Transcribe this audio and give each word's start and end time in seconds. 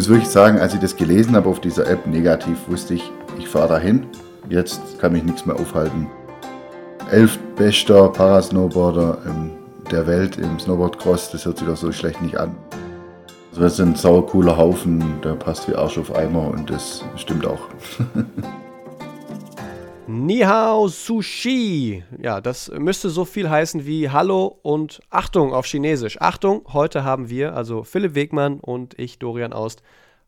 muss 0.00 0.08
wirklich 0.08 0.30
sagen, 0.30 0.58
als 0.58 0.72
ich 0.72 0.80
das 0.80 0.96
gelesen 0.96 1.36
habe 1.36 1.46
auf 1.46 1.60
dieser 1.60 1.86
App, 1.86 2.06
negativ 2.06 2.56
wusste 2.68 2.94
ich, 2.94 3.12
ich 3.38 3.46
fahre 3.46 3.68
dahin. 3.68 4.06
Jetzt 4.48 4.80
kann 4.98 5.12
mich 5.12 5.22
nichts 5.22 5.44
mehr 5.44 5.56
aufhalten. 5.56 6.06
Elf 7.10 7.38
bester 7.54 8.08
Parasnowboarder 8.08 9.18
der 9.90 10.06
Welt 10.06 10.38
im 10.38 10.58
Snowboardcross, 10.58 11.32
das 11.32 11.44
hört 11.44 11.58
sich 11.58 11.66
doch 11.66 11.76
so 11.76 11.92
schlecht 11.92 12.22
nicht 12.22 12.38
an. 12.38 12.56
Also 13.50 13.60
das 13.60 13.74
ist 13.74 13.80
ein 13.80 13.94
sauer 13.94 14.26
cooler 14.26 14.56
Haufen, 14.56 15.04
der 15.22 15.34
passt 15.34 15.68
wie 15.68 15.74
Arsch 15.74 15.98
auf 15.98 16.16
Eimer 16.16 16.48
und 16.48 16.70
das 16.70 17.04
stimmt 17.16 17.46
auch. 17.46 17.60
Nihao 20.10 20.88
Sushi. 20.88 22.02
Ja, 22.20 22.40
das 22.40 22.68
müsste 22.76 23.10
so 23.10 23.24
viel 23.24 23.48
heißen 23.48 23.86
wie 23.86 24.10
Hallo 24.10 24.58
und 24.62 25.00
Achtung 25.08 25.52
auf 25.54 25.66
Chinesisch. 25.66 26.20
Achtung, 26.20 26.62
heute 26.72 27.04
haben 27.04 27.30
wir, 27.30 27.54
also 27.54 27.84
Philipp 27.84 28.16
Wegmann 28.16 28.58
und 28.58 28.98
ich, 28.98 29.20
Dorian 29.20 29.52
Aust, 29.52 29.84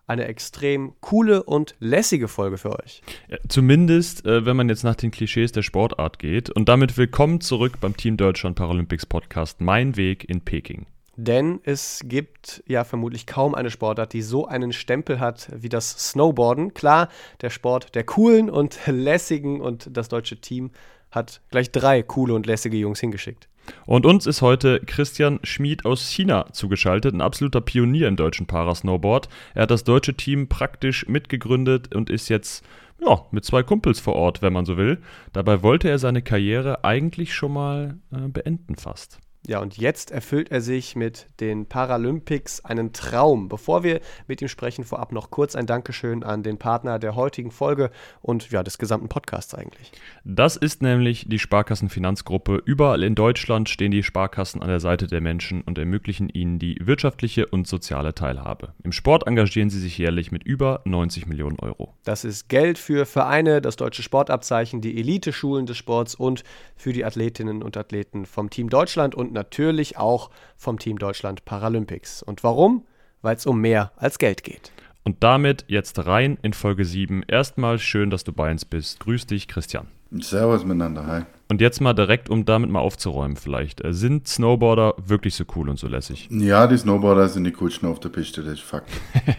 eine 0.06 0.26
extrem 0.26 0.92
coole 1.00 1.42
und 1.42 1.74
lässige 1.80 2.28
Folge 2.28 2.58
für 2.58 2.78
euch. 2.78 3.02
Ja, 3.28 3.38
zumindest, 3.48 4.24
äh, 4.24 4.46
wenn 4.46 4.56
man 4.56 4.68
jetzt 4.68 4.84
nach 4.84 4.94
den 4.94 5.10
Klischees 5.10 5.50
der 5.50 5.62
Sportart 5.62 6.20
geht. 6.20 6.48
Und 6.48 6.68
damit 6.68 6.96
willkommen 6.96 7.40
zurück 7.40 7.78
beim 7.80 7.96
Team 7.96 8.16
Deutschland 8.16 8.54
Paralympics 8.54 9.06
Podcast 9.06 9.60
Mein 9.60 9.96
Weg 9.96 10.28
in 10.28 10.42
Peking. 10.42 10.86
Denn 11.16 11.60
es 11.64 12.00
gibt 12.04 12.62
ja 12.66 12.84
vermutlich 12.84 13.26
kaum 13.26 13.54
eine 13.54 13.70
Sportart, 13.70 14.12
die 14.12 14.22
so 14.22 14.46
einen 14.46 14.72
Stempel 14.72 15.20
hat 15.20 15.50
wie 15.54 15.68
das 15.68 16.10
Snowboarden. 16.10 16.72
Klar, 16.72 17.08
der 17.42 17.50
Sport 17.50 17.94
der 17.94 18.04
coolen 18.04 18.48
und 18.48 18.78
lässigen 18.86 19.60
und 19.60 19.88
das 19.94 20.08
deutsche 20.08 20.40
Team 20.40 20.70
hat 21.10 21.42
gleich 21.50 21.70
drei 21.70 22.02
coole 22.02 22.32
und 22.32 22.46
lässige 22.46 22.78
Jungs 22.78 23.00
hingeschickt. 23.00 23.48
Und 23.86 24.06
uns 24.06 24.26
ist 24.26 24.42
heute 24.42 24.80
Christian 24.80 25.38
Schmid 25.44 25.84
aus 25.84 26.08
China 26.08 26.46
zugeschaltet, 26.52 27.14
ein 27.14 27.20
absoluter 27.20 27.60
Pionier 27.60 28.08
im 28.08 28.16
deutschen 28.16 28.46
Parasnowboard. 28.46 29.28
Er 29.54 29.62
hat 29.62 29.70
das 29.70 29.84
deutsche 29.84 30.14
Team 30.14 30.48
praktisch 30.48 31.06
mitgegründet 31.06 31.94
und 31.94 32.10
ist 32.10 32.28
jetzt 32.28 32.64
ja, 33.00 33.24
mit 33.30 33.44
zwei 33.44 33.62
Kumpels 33.62 34.00
vor 34.00 34.14
Ort, 34.14 34.42
wenn 34.42 34.52
man 34.52 34.64
so 34.64 34.76
will. 34.76 35.00
Dabei 35.32 35.62
wollte 35.62 35.88
er 35.88 35.98
seine 35.98 36.22
Karriere 36.22 36.84
eigentlich 36.84 37.34
schon 37.34 37.52
mal 37.52 37.98
äh, 38.12 38.28
beenden 38.28 38.76
fast. 38.76 39.20
Ja, 39.44 39.58
und 39.58 39.76
jetzt 39.76 40.12
erfüllt 40.12 40.52
er 40.52 40.60
sich 40.60 40.94
mit 40.94 41.26
den 41.40 41.66
Paralympics 41.66 42.64
einen 42.64 42.92
Traum. 42.92 43.48
Bevor 43.48 43.82
wir 43.82 44.00
mit 44.28 44.40
ihm 44.40 44.46
sprechen, 44.46 44.84
vorab 44.84 45.10
noch 45.10 45.32
kurz 45.32 45.56
ein 45.56 45.66
Dankeschön 45.66 46.22
an 46.22 46.44
den 46.44 46.58
Partner 46.58 47.00
der 47.00 47.16
heutigen 47.16 47.50
Folge 47.50 47.90
und 48.20 48.52
ja, 48.52 48.62
des 48.62 48.78
gesamten 48.78 49.08
Podcasts 49.08 49.52
eigentlich. 49.52 49.90
Das 50.24 50.54
ist 50.54 50.80
nämlich 50.80 51.26
die 51.28 51.40
Sparkassenfinanzgruppe. 51.40 52.62
Überall 52.64 53.02
in 53.02 53.16
Deutschland 53.16 53.68
stehen 53.68 53.90
die 53.90 54.04
Sparkassen 54.04 54.62
an 54.62 54.68
der 54.68 54.78
Seite 54.78 55.08
der 55.08 55.20
Menschen 55.20 55.62
und 55.62 55.76
ermöglichen 55.76 56.28
ihnen 56.28 56.60
die 56.60 56.78
wirtschaftliche 56.80 57.46
und 57.46 57.66
soziale 57.66 58.14
Teilhabe. 58.14 58.74
Im 58.84 58.92
Sport 58.92 59.26
engagieren 59.26 59.70
sie 59.70 59.80
sich 59.80 59.98
jährlich 59.98 60.30
mit 60.30 60.44
über 60.44 60.82
90 60.84 61.26
Millionen 61.26 61.58
Euro. 61.58 61.94
Das 62.04 62.24
ist 62.24 62.48
Geld 62.48 62.78
für 62.78 63.06
Vereine, 63.06 63.60
das 63.60 63.74
deutsche 63.74 64.04
Sportabzeichen, 64.04 64.80
die 64.80 64.96
Elite-Schulen 65.00 65.66
des 65.66 65.76
Sports 65.76 66.14
und 66.14 66.44
für 66.76 66.92
die 66.92 67.04
Athletinnen 67.04 67.64
und 67.64 67.76
Athleten 67.76 68.24
vom 68.24 68.48
Team 68.48 68.70
Deutschland 68.70 69.16
und 69.16 69.31
natürlich 69.32 69.98
auch 69.98 70.30
vom 70.56 70.78
Team 70.78 70.98
Deutschland 70.98 71.44
Paralympics. 71.44 72.22
Und 72.22 72.44
warum? 72.44 72.84
Weil 73.22 73.36
es 73.36 73.46
um 73.46 73.60
mehr 73.60 73.92
als 73.96 74.18
Geld 74.18 74.44
geht. 74.44 74.72
Und 75.04 75.22
damit 75.22 75.64
jetzt 75.68 76.06
rein 76.06 76.38
in 76.42 76.52
Folge 76.52 76.84
7. 76.84 77.24
Erstmal 77.26 77.78
schön, 77.78 78.10
dass 78.10 78.24
du 78.24 78.32
bei 78.32 78.50
uns 78.50 78.64
bist. 78.64 79.00
Grüß 79.00 79.26
dich, 79.26 79.48
Christian. 79.48 79.88
Servus 80.20 80.64
miteinander, 80.64 81.06
hi. 81.06 81.22
Und 81.48 81.60
jetzt 81.60 81.80
mal 81.80 81.94
direkt, 81.94 82.28
um 82.28 82.44
damit 82.44 82.70
mal 82.70 82.80
aufzuräumen 82.80 83.36
vielleicht. 83.36 83.82
Äh, 83.84 83.92
sind 83.94 84.28
Snowboarder 84.28 84.94
wirklich 85.04 85.34
so 85.34 85.44
cool 85.56 85.68
und 85.68 85.78
so 85.78 85.88
lässig? 85.88 86.28
Ja, 86.30 86.66
die 86.66 86.76
Snowboarder 86.76 87.28
sind 87.28 87.44
die 87.44 87.52
coolsten 87.52 87.86
auf 87.86 87.98
der 88.00 88.10
Piste, 88.10 88.42
das 88.42 88.54
ist 88.54 88.62
Fakt. 88.62 88.90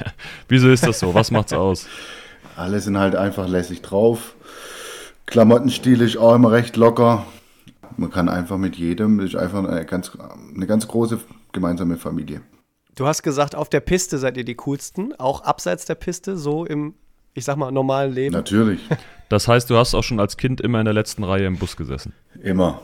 Wieso 0.48 0.70
ist 0.70 0.86
das 0.86 1.00
so? 1.00 1.14
Was 1.14 1.32
macht's 1.32 1.54
aus? 1.54 1.88
Alle 2.56 2.80
sind 2.80 2.98
halt 2.98 3.16
einfach 3.16 3.48
lässig 3.48 3.82
drauf. 3.82 4.36
Klamottenstil 5.26 6.02
ist 6.02 6.18
auch 6.18 6.36
immer 6.36 6.52
recht 6.52 6.76
locker. 6.76 7.26
Man 7.98 8.10
kann 8.10 8.30
einfach 8.30 8.58
mit 8.58 8.76
jedem, 8.76 9.18
das 9.18 9.30
ist 9.30 9.36
einfach 9.36 9.64
eine 9.64 9.86
ganz, 9.86 10.12
eine 10.56 10.68
ganz 10.68 10.88
große 10.88 11.20
gemeinsame 11.52 11.98
Familie. 11.98 12.42
Du 12.96 13.08
hast 13.08 13.24
gesagt, 13.24 13.56
auf 13.56 13.70
der 13.70 13.80
Piste 13.80 14.18
seid 14.18 14.38
ihr 14.38 14.44
die 14.44 14.56
coolsten, 14.56 15.14
auch 15.20 15.42
abseits 15.42 15.86
der 15.86 15.96
Piste, 15.96 16.38
so 16.38 16.66
im, 16.66 16.94
ich 17.34 17.46
sag 17.46 17.58
mal, 17.58 17.72
normalen 17.72 18.14
Leben. 18.14 18.34
Natürlich. 18.34 18.82
Das 19.30 19.48
heißt, 19.48 19.68
du 19.70 19.78
hast 19.78 19.96
auch 19.96 20.04
schon 20.04 20.20
als 20.20 20.38
Kind 20.38 20.62
immer 20.62 20.80
in 20.80 20.86
der 20.86 20.94
letzten 20.94 21.24
Reihe 21.24 21.48
im 21.48 21.58
Bus 21.58 21.76
gesessen. 21.76 22.14
Immer. 22.44 22.82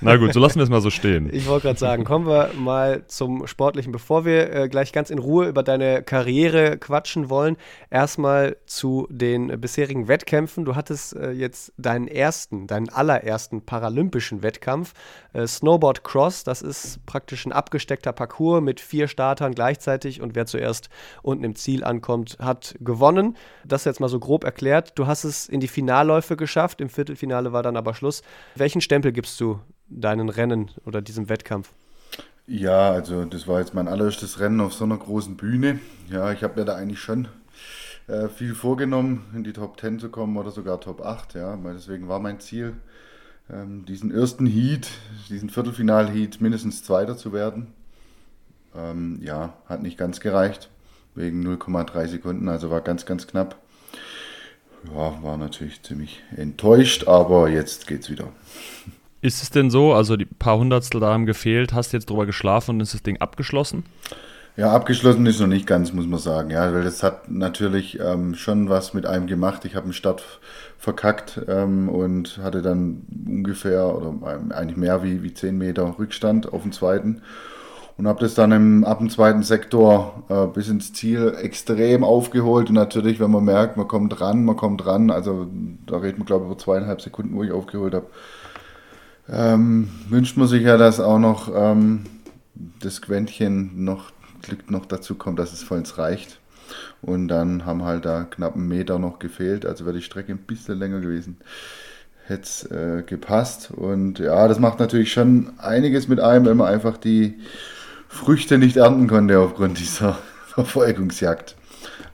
Na 0.00 0.16
gut, 0.16 0.34
so 0.34 0.40
lassen 0.40 0.56
wir 0.56 0.64
es 0.64 0.68
mal 0.68 0.82
so 0.82 0.90
stehen. 0.90 1.30
Ich 1.32 1.46
wollte 1.46 1.68
gerade 1.68 1.78
sagen, 1.78 2.04
kommen 2.04 2.26
wir 2.26 2.50
mal 2.58 3.06
zum 3.06 3.46
Sportlichen. 3.46 3.90
Bevor 3.90 4.26
wir 4.26 4.52
äh, 4.52 4.68
gleich 4.68 4.92
ganz 4.92 5.08
in 5.08 5.18
Ruhe 5.18 5.48
über 5.48 5.62
deine 5.62 6.02
Karriere 6.02 6.76
quatschen 6.76 7.30
wollen, 7.30 7.56
erstmal 7.90 8.58
zu 8.66 9.06
den 9.10 9.60
bisherigen 9.60 10.06
Wettkämpfen. 10.06 10.66
Du 10.66 10.76
hattest 10.76 11.16
äh, 11.16 11.30
jetzt 11.30 11.72
deinen 11.78 12.06
ersten, 12.06 12.66
deinen 12.66 12.90
allerersten 12.90 13.64
paralympischen 13.64 14.42
Wettkampf. 14.42 14.92
Äh, 15.32 15.46
Snowboard 15.46 16.04
Cross, 16.04 16.44
das 16.44 16.60
ist 16.60 17.04
praktisch 17.06 17.46
ein 17.46 17.52
abgesteckter 17.52 18.12
Parcours 18.12 18.60
mit 18.60 18.80
vier 18.80 19.08
Startern 19.08 19.54
gleichzeitig 19.54 20.20
und 20.20 20.34
wer 20.34 20.44
zuerst 20.44 20.90
unten 21.22 21.44
im 21.44 21.54
Ziel 21.54 21.82
ankommt, 21.82 22.36
hat 22.40 22.74
gewonnen. 22.80 23.38
Das 23.64 23.86
jetzt 23.86 24.00
mal 24.00 24.08
so 24.08 24.18
grob 24.18 24.44
erklärt. 24.44 24.92
Du 24.96 25.06
hast 25.06 25.24
es 25.24 25.48
in 25.48 25.60
die 25.60 25.68
Finalläufe 25.68 26.36
geschafft, 26.36 26.82
im 26.82 26.90
Viertelfinale 26.90 27.52
war 27.52 27.62
dann 27.62 27.78
aber 27.78 27.94
Schluss. 27.94 28.22
Welchen 28.54 28.82
Stempel 28.82 29.12
gibst 29.12 29.40
du 29.40 29.53
deinen 29.88 30.28
Rennen 30.28 30.70
oder 30.84 31.02
diesem 31.02 31.28
Wettkampf? 31.28 31.72
Ja, 32.46 32.90
also 32.90 33.24
das 33.24 33.48
war 33.48 33.60
jetzt 33.60 33.74
mein 33.74 33.88
allererstes 33.88 34.38
Rennen 34.38 34.60
auf 34.60 34.74
so 34.74 34.84
einer 34.84 34.98
großen 34.98 35.36
Bühne. 35.36 35.80
Ja, 36.10 36.30
ich 36.32 36.42
habe 36.42 36.60
mir 36.60 36.66
da 36.66 36.76
eigentlich 36.76 37.00
schon 37.00 37.28
äh, 38.06 38.28
viel 38.28 38.54
vorgenommen, 38.54 39.24
in 39.34 39.44
die 39.44 39.54
Top 39.54 39.80
10 39.80 39.98
zu 39.98 40.10
kommen 40.10 40.36
oder 40.36 40.50
sogar 40.50 40.80
Top 40.80 41.00
8. 41.00 41.34
Ja, 41.34 41.62
weil 41.64 41.74
deswegen 41.74 42.08
war 42.08 42.20
mein 42.20 42.40
Ziel, 42.40 42.74
ähm, 43.50 43.84
diesen 43.86 44.12
ersten 44.12 44.46
Heat, 44.46 44.88
diesen 45.30 45.48
Viertelfinal-Heat 45.48 46.40
mindestens 46.40 46.82
Zweiter 46.84 47.16
zu 47.16 47.32
werden. 47.32 47.68
Ähm, 48.74 49.20
ja, 49.22 49.54
hat 49.66 49.82
nicht 49.82 49.96
ganz 49.96 50.20
gereicht, 50.20 50.68
wegen 51.14 51.46
0,3 51.46 52.08
Sekunden, 52.08 52.48
also 52.48 52.70
war 52.70 52.80
ganz, 52.80 53.06
ganz 53.06 53.26
knapp. 53.26 53.56
Ja, 54.94 55.22
war 55.22 55.38
natürlich 55.38 55.82
ziemlich 55.82 56.22
enttäuscht, 56.36 57.08
aber 57.08 57.48
jetzt 57.48 57.86
geht's 57.86 58.10
wieder. 58.10 58.28
Ist 59.24 59.42
es 59.42 59.48
denn 59.48 59.70
so, 59.70 59.94
also 59.94 60.18
die 60.18 60.26
paar 60.26 60.58
Hundertstel 60.58 61.00
da 61.00 61.14
haben 61.14 61.24
gefehlt, 61.24 61.72
hast 61.72 61.94
du 61.94 61.96
jetzt 61.96 62.10
drüber 62.10 62.26
geschlafen 62.26 62.72
und 62.72 62.80
ist 62.82 62.92
das 62.92 63.02
Ding 63.02 63.22
abgeschlossen? 63.22 63.84
Ja, 64.54 64.70
abgeschlossen 64.70 65.24
ist 65.24 65.40
noch 65.40 65.46
nicht 65.46 65.66
ganz, 65.66 65.94
muss 65.94 66.06
man 66.06 66.18
sagen. 66.18 66.50
Ja, 66.50 66.74
weil 66.74 66.84
das 66.84 67.02
hat 67.02 67.30
natürlich 67.30 67.98
ähm, 68.00 68.34
schon 68.34 68.68
was 68.68 68.92
mit 68.92 69.06
einem 69.06 69.26
gemacht. 69.26 69.64
Ich 69.64 69.76
habe 69.76 69.84
einen 69.84 69.94
Start 69.94 70.22
verkackt 70.76 71.40
ähm, 71.48 71.88
und 71.88 72.36
hatte 72.42 72.60
dann 72.60 73.06
ungefähr 73.26 73.96
oder 73.96 74.14
eigentlich 74.50 74.76
mehr 74.76 75.02
wie, 75.02 75.22
wie 75.22 75.32
10 75.32 75.56
Meter 75.56 75.94
Rückstand 75.98 76.52
auf 76.52 76.60
den 76.60 76.72
zweiten 76.72 77.22
und 77.96 78.06
habe 78.06 78.20
das 78.20 78.34
dann 78.34 78.52
im, 78.52 78.84
ab 78.84 78.98
dem 78.98 79.08
zweiten 79.08 79.42
Sektor 79.42 80.24
äh, 80.28 80.46
bis 80.48 80.68
ins 80.68 80.92
Ziel 80.92 81.34
extrem 81.40 82.04
aufgeholt. 82.04 82.68
Und 82.68 82.74
natürlich, 82.74 83.20
wenn 83.20 83.30
man 83.30 83.44
merkt, 83.44 83.78
man 83.78 83.88
kommt 83.88 84.20
ran, 84.20 84.44
man 84.44 84.56
kommt 84.56 84.84
ran, 84.84 85.10
also 85.10 85.46
da 85.86 85.96
redet 85.96 86.18
man 86.18 86.26
glaube 86.26 86.44
ich 86.44 86.50
über 86.50 86.58
zweieinhalb 86.58 87.00
Sekunden, 87.00 87.34
wo 87.34 87.42
ich 87.42 87.52
aufgeholt 87.52 87.94
habe, 87.94 88.08
ähm, 89.28 89.88
wünscht 90.08 90.36
man 90.36 90.48
sich 90.48 90.62
ja, 90.62 90.76
dass 90.76 91.00
auch 91.00 91.18
noch 91.18 91.50
ähm, 91.54 92.04
das 92.80 93.00
Quäntchen 93.02 93.84
noch 93.84 94.12
Glück 94.42 94.70
noch 94.70 94.86
dazu 94.86 95.14
kommt, 95.14 95.38
dass 95.38 95.52
es 95.52 95.62
vollends 95.62 95.98
reicht. 95.98 96.38
Und 97.02 97.28
dann 97.28 97.66
haben 97.66 97.84
halt 97.84 98.04
da 98.04 98.24
knapp 98.24 98.54
einen 98.54 98.68
Meter 98.68 98.98
noch 98.98 99.18
gefehlt, 99.18 99.66
also 99.66 99.84
wäre 99.84 99.96
die 99.96 100.02
Strecke 100.02 100.32
ein 100.32 100.38
bisschen 100.38 100.78
länger 100.78 101.00
gewesen. 101.00 101.38
Hätte 102.26 102.42
es 102.42 102.70
äh, 102.70 103.02
gepasst. 103.02 103.70
Und 103.70 104.18
ja, 104.18 104.48
das 104.48 104.58
macht 104.58 104.78
natürlich 104.78 105.12
schon 105.12 105.52
einiges 105.58 106.08
mit 106.08 106.20
einem, 106.20 106.46
wenn 106.46 106.56
man 106.56 106.72
einfach 106.72 106.96
die 106.96 107.38
Früchte 108.08 108.56
nicht 108.56 108.76
ernten 108.76 109.08
konnte 109.08 109.38
aufgrund 109.38 109.78
dieser 109.78 110.18
Verfolgungsjagd. 110.46 111.56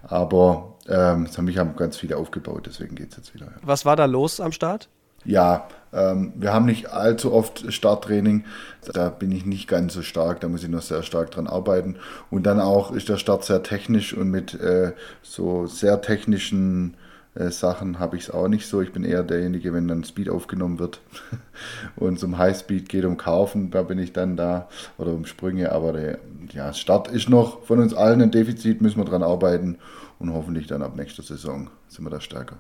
Aber 0.02 0.76
ähm, 0.88 1.26
das 1.26 1.38
haben 1.38 1.44
mich 1.44 1.58
haben 1.58 1.76
ganz 1.76 1.96
viele 1.96 2.17
aufgebaut, 2.17 2.64
deswegen 2.67 2.96
geht 2.96 3.12
es 3.12 3.19
jetzt 3.19 3.35
wieder. 3.35 3.46
Ja. 3.46 3.52
Was 3.62 3.85
war 3.85 3.94
da 3.94 4.06
los 4.06 4.40
am 4.40 4.50
Start? 4.50 4.88
Ja, 5.25 5.69
wir 5.92 6.52
haben 6.52 6.66
nicht 6.66 6.90
allzu 6.90 7.32
oft 7.32 7.72
Starttraining. 7.72 8.44
Da 8.92 9.08
bin 9.08 9.32
ich 9.32 9.44
nicht 9.44 9.66
ganz 9.66 9.94
so 9.94 10.02
stark, 10.02 10.40
da 10.40 10.48
muss 10.48 10.62
ich 10.62 10.69
noch 10.69 10.82
sehr 10.82 11.02
stark 11.02 11.32
dran 11.32 11.48
arbeiten. 11.48 11.96
Und 12.31 12.44
dann 12.44 12.60
auch 12.60 12.92
ist 12.92 13.08
der 13.08 13.16
Start 13.16 13.44
sehr 13.44 13.62
technisch 13.62 14.14
und 14.14 14.31
mit 14.31 14.54
äh, 14.54 14.92
so 15.22 15.66
sehr 15.66 16.00
technischen 16.00 16.94
äh, 17.34 17.50
Sachen 17.50 17.98
habe 17.98 18.16
ich 18.16 18.25
es 18.25 18.31
auch 18.31 18.48
nicht 18.48 18.66
so. 18.66 18.81
Ich 18.81 18.92
bin 18.92 19.04
eher 19.04 19.22
derjenige, 19.22 19.72
wenn 19.72 19.88
dann 19.88 20.04
Speed 20.04 20.28
aufgenommen 20.28 20.78
wird 20.78 21.00
und 21.96 22.19
zum 22.19 22.38
Highspeed 22.38 22.88
geht 22.88 23.04
um 23.04 23.16
Kaufen, 23.16 23.70
da 23.70 23.82
bin 23.82 23.98
ich 23.98 24.12
dann 24.12 24.37
da 24.37 24.69
oder 24.98 25.12
um 25.12 25.26
Sprünge. 25.26 25.72
Aber 25.72 25.92
der 25.92 26.19
ja, 26.52 26.72
Start 26.72 27.08
ist 27.08 27.28
noch 27.28 27.62
von 27.64 27.81
uns 27.81 27.94
allen 27.94 28.22
ein 28.22 28.31
Defizit, 28.31 28.81
müssen 28.81 28.98
wir 28.98 29.04
dran 29.04 29.22
arbeiten 29.22 29.78
und 30.19 30.32
hoffentlich 30.32 30.66
dann 30.66 30.82
ab 30.82 30.96
nächster 30.96 31.22
Saison 31.22 31.70
sind 31.88 32.04
wir 32.04 32.10
da 32.10 32.20
stärker. 32.20 32.56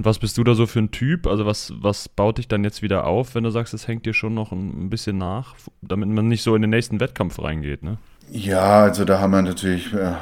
Und 0.00 0.06
was 0.06 0.18
bist 0.18 0.38
du 0.38 0.44
da 0.44 0.54
so 0.54 0.64
für 0.64 0.78
ein 0.78 0.92
Typ? 0.92 1.26
Also 1.26 1.44
was, 1.44 1.74
was 1.78 2.08
baut 2.08 2.38
dich 2.38 2.48
dann 2.48 2.64
jetzt 2.64 2.80
wieder 2.80 3.06
auf, 3.06 3.34
wenn 3.34 3.44
du 3.44 3.50
sagst, 3.50 3.74
es 3.74 3.86
hängt 3.86 4.06
dir 4.06 4.14
schon 4.14 4.32
noch 4.32 4.50
ein 4.50 4.88
bisschen 4.88 5.18
nach, 5.18 5.56
damit 5.82 6.08
man 6.08 6.26
nicht 6.26 6.42
so 6.42 6.54
in 6.54 6.62
den 6.62 6.70
nächsten 6.70 7.00
Wettkampf 7.00 7.38
reingeht, 7.38 7.82
ne? 7.82 7.98
Ja, 8.30 8.84
also 8.84 9.04
da 9.04 9.20
haben 9.20 9.32
wir 9.32 9.42
natürlich 9.42 9.92
äh, 9.92 10.14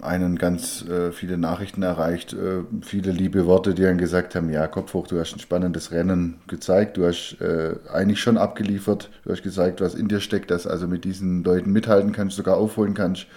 einen 0.00 0.38
ganz 0.38 0.84
äh, 0.88 1.12
viele 1.12 1.38
Nachrichten 1.38 1.84
erreicht, 1.84 2.32
äh, 2.32 2.64
viele 2.80 3.12
liebe 3.12 3.46
Worte, 3.46 3.74
die 3.74 3.82
dann 3.82 3.96
gesagt 3.96 4.34
haben, 4.34 4.50
ja, 4.50 4.66
Kopf 4.66 4.92
hoch, 4.92 5.06
du 5.06 5.20
hast 5.20 5.36
ein 5.36 5.38
spannendes 5.38 5.92
Rennen 5.92 6.38
gezeigt, 6.48 6.96
du 6.96 7.06
hast 7.06 7.36
äh, 7.40 7.76
eigentlich 7.92 8.18
schon 8.18 8.36
abgeliefert, 8.36 9.08
du 9.24 9.30
hast 9.30 9.44
gezeigt, 9.44 9.80
was 9.80 9.94
in 9.94 10.08
dir 10.08 10.18
steckt, 10.18 10.50
dass 10.50 10.66
also 10.66 10.88
mit 10.88 11.04
diesen 11.04 11.44
Leuten 11.44 11.70
mithalten 11.70 12.10
kannst, 12.10 12.34
sogar 12.34 12.56
aufholen 12.56 12.94
kannst. 12.94 13.28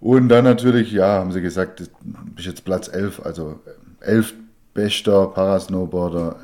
Und 0.00 0.30
dann 0.30 0.44
natürlich, 0.44 0.92
ja, 0.92 1.18
haben 1.18 1.32
sie 1.32 1.42
gesagt, 1.42 1.80
du 1.80 1.84
bist 2.34 2.48
jetzt 2.48 2.64
Platz 2.64 2.88
11, 2.88 3.20
also 3.22 3.60
11 4.00 4.32
bester 4.74 5.28
Parasnowboarder 5.28 6.40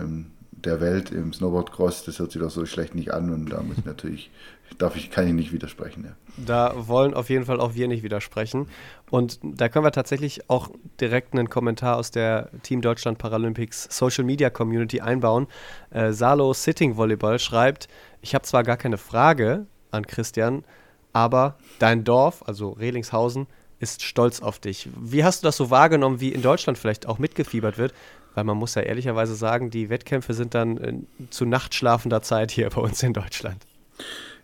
der 0.65 0.81
Welt 0.81 1.11
im 1.11 1.33
Snowboardcross, 1.33 2.05
das 2.05 2.19
hört 2.19 2.33
sich 2.33 2.41
doch 2.41 2.51
so 2.51 2.67
schlecht 2.67 2.95
nicht 2.95 3.13
an 3.13 3.33
und 3.33 3.51
da 3.51 3.63
muss 3.63 3.79
ich 3.79 3.85
natürlich, 3.85 4.31
darf 4.79 4.97
ich, 4.97 5.11
kann 5.11 5.27
ich 5.27 5.33
nicht 5.33 5.53
widersprechen. 5.53 6.05
Ja. 6.05 6.11
Da 6.45 6.75
wollen 6.89 7.15
auf 7.15 7.31
jeden 7.31 7.45
Fall 7.45 7.61
auch 7.61 7.75
wir 7.75 7.89
nicht 7.89 8.03
widersprechen. 8.03 8.69
Und 9.11 9.41
da 9.43 9.69
können 9.69 9.85
wir 9.85 9.93
tatsächlich 9.93 10.49
auch 10.49 10.71
direkt 11.01 11.33
einen 11.33 11.49
Kommentar 11.49 11.97
aus 11.97 12.11
der 12.11 12.51
Team 12.63 12.81
Deutschland 12.81 13.19
Paralympics 13.19 13.89
Social 13.91 14.25
Media 14.25 14.51
Community 14.51 15.01
einbauen. 15.01 15.47
Äh, 15.91 16.13
Salo 16.13 16.53
Sitting 16.53 16.97
Volleyball 16.97 17.39
schreibt, 17.39 17.89
ich 18.23 18.35
habe 18.35 18.45
zwar 18.45 18.63
gar 18.63 18.77
keine 18.77 18.99
Frage 18.99 19.67
an 19.91 20.07
Christian, 20.07 20.65
aber 21.13 21.57
dein 21.79 22.05
Dorf, 22.05 22.45
also 22.47 22.71
Rehlingshausen, 22.71 23.47
ist 23.81 24.03
stolz 24.03 24.41
auf 24.41 24.59
dich. 24.59 24.89
Wie 24.95 25.25
hast 25.25 25.43
du 25.43 25.47
das 25.47 25.57
so 25.57 25.71
wahrgenommen, 25.71 26.21
wie 26.21 26.29
in 26.29 26.43
Deutschland 26.43 26.77
vielleicht 26.77 27.07
auch 27.07 27.19
mitgefiebert 27.19 27.79
wird? 27.79 27.95
Weil 28.35 28.45
man 28.45 28.57
muss 28.57 28.75
ja 28.75 28.83
ehrlicherweise 28.83 29.35
sagen, 29.35 29.71
die 29.71 29.91
Wettkämpfe 29.91 30.35
sind 30.35 30.55
dann 30.55 30.77
äh, 30.79 30.95
zu 31.31 31.47
nachtschlafender 31.47 32.23
Zeit 32.23 32.51
hier 32.51 32.71
bei 32.75 32.81
uns 32.81 33.03
in 33.03 33.13
Deutschland. 33.13 33.65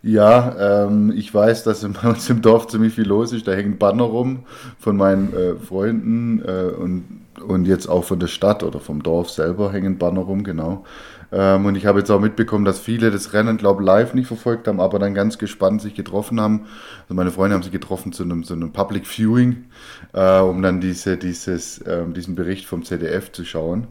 Ja, 0.03 0.85
ähm, 0.85 1.11
ich 1.15 1.33
weiß, 1.33 1.63
dass 1.63 1.81
bei 2.01 2.09
uns 2.09 2.29
im 2.29 2.41
Dorf 2.41 2.67
ziemlich 2.67 2.93
viel 2.93 3.07
los 3.07 3.33
ist. 3.33 3.47
Da 3.47 3.53
hängen 3.53 3.77
Banner 3.77 4.03
rum 4.03 4.43
von 4.79 4.97
meinen 4.97 5.33
äh, 5.33 5.55
Freunden 5.55 6.41
äh, 6.45 6.71
und, 6.75 7.25
und 7.45 7.65
jetzt 7.65 7.87
auch 7.87 8.03
von 8.03 8.19
der 8.19 8.27
Stadt 8.27 8.63
oder 8.63 8.79
vom 8.79 9.01
Dorf 9.03 9.29
selber 9.29 9.71
hängen 9.71 9.97
Banner 9.97 10.21
rum, 10.21 10.43
genau. 10.43 10.85
Ähm, 11.31 11.65
und 11.65 11.75
ich 11.75 11.85
habe 11.85 11.99
jetzt 11.99 12.09
auch 12.09 12.19
mitbekommen, 12.19 12.65
dass 12.65 12.79
viele 12.79 13.11
das 13.11 13.33
Rennen, 13.33 13.57
glaube 13.57 13.83
live 13.83 14.13
nicht 14.13 14.27
verfolgt 14.27 14.67
haben, 14.67 14.79
aber 14.79 14.99
dann 14.99 15.13
ganz 15.13 15.37
gespannt 15.37 15.81
sich 15.81 15.93
getroffen 15.93 16.39
haben. 16.39 16.65
Also 17.03 17.13
meine 17.13 17.31
Freunde 17.31 17.55
haben 17.55 17.63
sich 17.63 17.71
getroffen 17.71 18.13
zu 18.13 18.23
einem, 18.23 18.43
zu 18.43 18.53
einem 18.53 18.71
Public 18.71 19.05
Viewing, 19.05 19.65
äh, 20.13 20.39
um 20.39 20.61
dann 20.61 20.79
diese, 20.79 21.17
dieses, 21.17 21.79
äh, 21.79 22.05
diesen 22.07 22.35
Bericht 22.35 22.65
vom 22.65 22.83
ZDF 22.83 23.31
zu 23.31 23.43
schauen. 23.43 23.87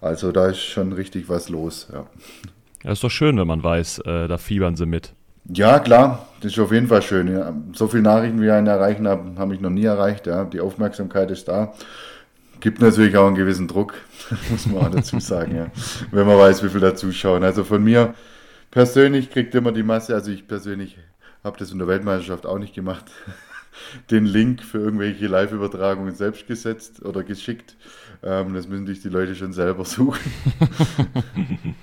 Also 0.00 0.32
da 0.32 0.48
ist 0.48 0.60
schon 0.60 0.92
richtig 0.92 1.28
was 1.28 1.48
los. 1.48 1.88
Ja, 1.92 2.06
ja 2.82 2.92
ist 2.92 3.04
doch 3.04 3.10
schön, 3.10 3.38
wenn 3.38 3.46
man 3.46 3.62
weiß, 3.62 4.00
äh, 4.00 4.26
da 4.26 4.38
fiebern 4.38 4.76
sie 4.76 4.86
mit. 4.86 5.12
Ja, 5.48 5.78
klar, 5.80 6.28
das 6.40 6.52
ist 6.52 6.58
auf 6.58 6.72
jeden 6.72 6.86
Fall 6.88 7.02
schön. 7.02 7.32
Ja. 7.32 7.52
So 7.72 7.88
viele 7.88 8.02
Nachrichten, 8.02 8.40
wie 8.40 8.46
ich 8.46 8.52
einen 8.52 8.68
erreichen 8.68 9.08
habe, 9.08 9.38
habe 9.38 9.54
ich 9.54 9.60
noch 9.60 9.70
nie 9.70 9.84
erreicht. 9.84 10.26
Ja. 10.26 10.44
Die 10.44 10.60
Aufmerksamkeit 10.60 11.30
ist 11.30 11.48
da 11.48 11.72
gibt 12.62 12.80
natürlich 12.80 13.16
auch 13.16 13.26
einen 13.26 13.36
gewissen 13.36 13.68
Druck, 13.68 13.94
muss 14.50 14.66
man 14.66 14.86
auch 14.86 14.90
dazu 14.90 15.20
sagen, 15.20 15.54
ja. 15.54 15.66
wenn 16.12 16.26
man 16.26 16.38
weiß, 16.38 16.62
wie 16.64 16.70
viel 16.70 16.80
da 16.80 16.94
zuschauen. 16.94 17.44
Also 17.44 17.64
von 17.64 17.84
mir 17.84 18.14
persönlich 18.70 19.30
kriegt 19.30 19.54
immer 19.54 19.72
die 19.72 19.82
Masse, 19.82 20.14
also 20.14 20.30
ich 20.30 20.46
persönlich 20.46 20.96
habe 21.44 21.58
das 21.58 21.72
in 21.72 21.78
der 21.78 21.88
Weltmeisterschaft 21.88 22.46
auch 22.46 22.58
nicht 22.58 22.72
gemacht, 22.72 23.04
den 24.10 24.24
Link 24.24 24.62
für 24.62 24.78
irgendwelche 24.78 25.26
Live-Übertragungen 25.26 26.14
selbst 26.14 26.46
gesetzt 26.46 27.04
oder 27.04 27.24
geschickt. 27.24 27.76
Ähm, 28.22 28.54
das 28.54 28.68
müssen 28.68 28.86
sich 28.86 29.02
die 29.02 29.08
Leute 29.08 29.34
schon 29.34 29.52
selber 29.52 29.84
suchen. 29.84 30.20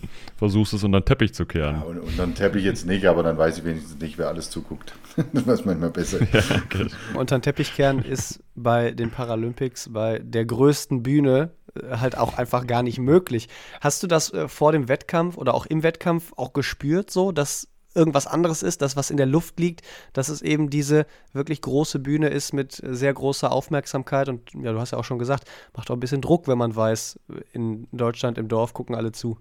versuchst 0.36 0.72
es 0.72 0.84
unter 0.84 1.00
den 1.00 1.04
Teppich 1.06 1.34
zu 1.34 1.46
kehren. 1.46 1.76
Ja, 1.76 1.82
und, 1.82 1.98
unter 1.98 2.26
den 2.26 2.34
Teppich 2.34 2.64
jetzt 2.64 2.86
nicht, 2.86 3.06
aber 3.06 3.22
dann 3.22 3.38
weiß 3.38 3.58
ich 3.58 3.64
wenigstens 3.64 4.00
nicht, 4.00 4.18
wer 4.18 4.28
alles 4.28 4.50
zuguckt. 4.50 4.94
das 5.32 5.60
ist 5.60 5.66
manchmal 5.66 5.90
besser. 5.90 6.18
Ja, 6.32 6.40
okay. 6.64 6.86
Unter 7.14 7.38
den 7.38 7.42
Teppich 7.42 7.74
kehren 7.74 8.04
ist 8.04 8.42
bei 8.54 8.92
den 8.92 9.10
Paralympics, 9.10 9.92
bei 9.92 10.18
der 10.18 10.44
größten 10.44 11.02
Bühne, 11.02 11.50
äh, 11.74 11.96
halt 11.96 12.16
auch 12.16 12.38
einfach 12.38 12.66
gar 12.66 12.82
nicht 12.82 12.98
möglich. 12.98 13.48
Hast 13.80 14.02
du 14.02 14.06
das 14.06 14.32
äh, 14.32 14.48
vor 14.48 14.72
dem 14.72 14.88
Wettkampf 14.88 15.36
oder 15.36 15.54
auch 15.54 15.66
im 15.66 15.82
Wettkampf 15.82 16.32
auch 16.36 16.52
gespürt, 16.52 17.10
so, 17.10 17.32
dass 17.32 17.68
irgendwas 17.94 18.26
anderes 18.26 18.62
ist, 18.62 18.82
das, 18.82 18.96
was 18.96 19.10
in 19.10 19.16
der 19.16 19.26
Luft 19.26 19.58
liegt, 19.60 19.82
dass 20.12 20.28
es 20.28 20.42
eben 20.42 20.70
diese 20.70 21.06
wirklich 21.32 21.60
große 21.60 21.98
Bühne 21.98 22.28
ist 22.28 22.52
mit 22.52 22.80
sehr 22.84 23.12
großer 23.12 23.52
Aufmerksamkeit 23.52 24.28
und 24.28 24.50
ja, 24.54 24.72
du 24.72 24.80
hast 24.80 24.92
ja 24.92 24.98
auch 24.98 25.04
schon 25.04 25.18
gesagt, 25.18 25.44
macht 25.76 25.90
auch 25.90 25.96
ein 25.96 26.00
bisschen 26.00 26.20
Druck, 26.22 26.48
wenn 26.48 26.58
man 26.58 26.74
weiß, 26.74 27.18
in 27.52 27.86
Deutschland 27.92 28.38
im 28.38 28.48
Dorf 28.48 28.72
gucken 28.74 28.94
alle 28.94 29.12
zu. 29.12 29.38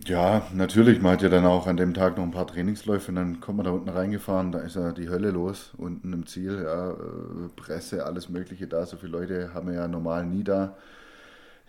Ja, 0.00 0.48
natürlich. 0.54 1.02
Man 1.02 1.12
hat 1.12 1.22
ja 1.22 1.28
dann 1.28 1.44
auch 1.44 1.66
an 1.66 1.76
dem 1.76 1.92
Tag 1.92 2.16
noch 2.16 2.24
ein 2.24 2.30
paar 2.30 2.46
Trainingsläufe 2.46 3.10
und 3.10 3.16
dann 3.16 3.40
kommt 3.40 3.58
man 3.58 3.66
da 3.66 3.72
unten 3.72 3.90
reingefahren, 3.90 4.50
da 4.50 4.60
ist 4.60 4.76
ja 4.76 4.92
die 4.92 5.10
Hölle 5.10 5.30
los, 5.30 5.72
unten 5.76 6.12
im 6.14 6.26
Ziel, 6.26 6.62
ja, 6.64 6.92
äh, 6.92 6.96
Presse, 7.56 8.06
alles 8.06 8.28
Mögliche 8.30 8.66
da. 8.66 8.86
So 8.86 8.96
viele 8.96 9.12
Leute 9.12 9.52
haben 9.52 9.68
wir 9.68 9.74
ja 9.74 9.88
normal 9.88 10.24
nie 10.24 10.44
da. 10.44 10.76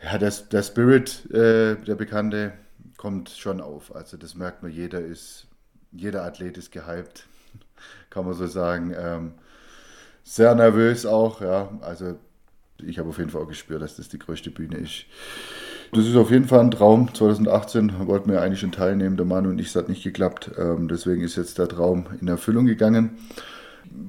Ja, 0.03 0.17
das, 0.17 0.49
der 0.49 0.63
Spirit, 0.63 1.29
äh, 1.31 1.75
der 1.75 1.95
Bekannte, 1.95 2.53
kommt 2.97 3.29
schon 3.29 3.61
auf. 3.61 3.95
Also 3.95 4.17
das 4.17 4.35
merkt 4.35 4.63
man, 4.63 4.71
jeder 4.71 5.01
ist, 5.01 5.47
jeder 5.91 6.23
Athlet 6.23 6.57
ist 6.57 6.71
gehypt, 6.71 7.27
kann 8.09 8.25
man 8.25 8.33
so 8.35 8.47
sagen. 8.47 8.93
Ähm, 8.97 9.33
sehr 10.23 10.55
nervös 10.55 11.05
auch, 11.05 11.41
ja. 11.41 11.69
Also 11.81 12.15
ich 12.81 12.99
habe 12.99 13.09
auf 13.09 13.17
jeden 13.17 13.29
Fall 13.29 13.41
auch 13.43 13.47
gespürt, 13.47 13.81
dass 13.81 13.97
das 13.97 14.09
die 14.09 14.19
größte 14.19 14.51
Bühne 14.51 14.77
ist 14.77 15.05
das 15.93 16.05
ist 16.05 16.15
auf 16.15 16.31
jeden 16.31 16.45
Fall 16.45 16.59
ein 16.59 16.71
Traum. 16.71 17.13
2018 17.13 18.07
wollten 18.07 18.31
wir 18.31 18.41
eigentlich 18.41 18.59
schon 18.59 18.71
teilnehmen, 18.71 19.17
der 19.17 19.25
Mann 19.25 19.47
und 19.47 19.59
ich, 19.59 19.67
es 19.67 19.75
hat 19.75 19.89
nicht 19.89 20.03
geklappt. 20.03 20.51
Ähm, 20.57 20.87
deswegen 20.87 21.23
ist 21.23 21.35
jetzt 21.35 21.57
der 21.57 21.67
Traum 21.67 22.05
in 22.19 22.27
Erfüllung 22.27 22.65
gegangen. 22.65 23.17